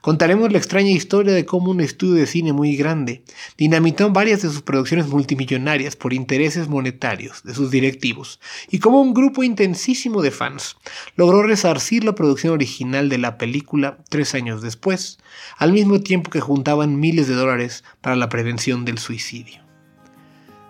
Contaremos 0.00 0.52
la 0.52 0.58
extraña 0.58 0.90
historia 0.90 1.32
de 1.32 1.44
cómo 1.44 1.70
un 1.70 1.80
estudio 1.80 2.14
de 2.14 2.26
cine 2.26 2.52
muy 2.52 2.76
grande 2.76 3.22
dinamitó 3.56 4.10
varias 4.10 4.42
de 4.42 4.48
sus 4.48 4.62
producciones 4.62 5.08
multimillonarias 5.08 5.96
por 5.96 6.12
intereses 6.12 6.68
monetarios 6.68 7.42
de 7.42 7.54
sus 7.54 7.70
directivos 7.70 8.40
y 8.70 8.78
cómo 8.78 9.00
un 9.00 9.14
grupo 9.14 9.42
intensísimo 9.42 10.22
de 10.22 10.30
fans 10.30 10.76
logró 11.16 11.42
resarcir 11.42 12.04
la 12.04 12.14
producción 12.14 12.52
original 12.52 13.08
de 13.08 13.18
la 13.18 13.38
película 13.38 13.98
tres 14.08 14.34
años 14.34 14.62
después, 14.62 15.18
al 15.58 15.72
mismo 15.72 16.00
tiempo 16.00 16.30
que 16.30 16.40
juntaban 16.40 17.00
miles 17.00 17.28
de 17.28 17.34
dólares 17.34 17.84
para 18.00 18.16
la 18.16 18.28
prevención 18.28 18.84
del 18.84 18.98
suicidio. 18.98 19.65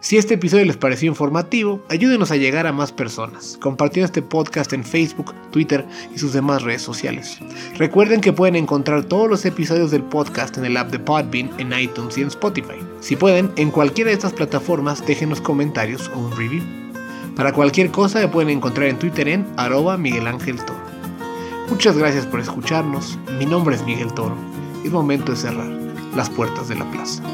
Si 0.06 0.16
este 0.16 0.34
episodio 0.34 0.64
les 0.64 0.76
pareció 0.76 1.08
informativo, 1.08 1.82
ayúdenos 1.88 2.30
a 2.30 2.36
llegar 2.36 2.68
a 2.68 2.72
más 2.72 2.92
personas, 2.92 3.58
compartiendo 3.60 4.06
este 4.06 4.22
podcast 4.22 4.72
en 4.72 4.84
Facebook, 4.84 5.34
Twitter 5.50 5.84
y 6.14 6.18
sus 6.20 6.32
demás 6.32 6.62
redes 6.62 6.82
sociales. 6.82 7.40
Recuerden 7.76 8.20
que 8.20 8.32
pueden 8.32 8.54
encontrar 8.54 9.02
todos 9.02 9.28
los 9.28 9.44
episodios 9.44 9.90
del 9.90 10.04
podcast 10.04 10.58
en 10.58 10.64
el 10.64 10.76
app 10.76 10.92
de 10.92 11.00
Podbean, 11.00 11.50
en 11.58 11.76
iTunes 11.76 12.16
y 12.16 12.20
en 12.20 12.28
Spotify. 12.28 12.76
Si 13.00 13.16
pueden, 13.16 13.50
en 13.56 13.72
cualquiera 13.72 14.10
de 14.10 14.14
estas 14.14 14.32
plataformas 14.32 15.04
déjenos 15.04 15.40
comentarios 15.40 16.08
o 16.14 16.20
un 16.20 16.36
review. 16.36 16.62
Para 17.34 17.52
cualquier 17.52 17.90
cosa 17.90 18.20
me 18.20 18.28
pueden 18.28 18.50
encontrar 18.50 18.86
en 18.86 19.00
Twitter 19.00 19.26
en 19.26 19.44
arroba 19.56 19.98
Miguel 19.98 20.28
Ángel 20.28 20.64
Toro. 20.64 20.86
Muchas 21.68 21.98
gracias 21.98 22.26
por 22.26 22.38
escucharnos, 22.38 23.18
mi 23.40 23.44
nombre 23.44 23.74
es 23.74 23.84
Miguel 23.84 24.12
Toro. 24.14 24.36
Es 24.84 24.92
momento 24.92 25.32
de 25.32 25.38
cerrar 25.38 25.66
las 26.14 26.30
puertas 26.30 26.68
de 26.68 26.76
la 26.76 26.88
plaza. 26.92 27.24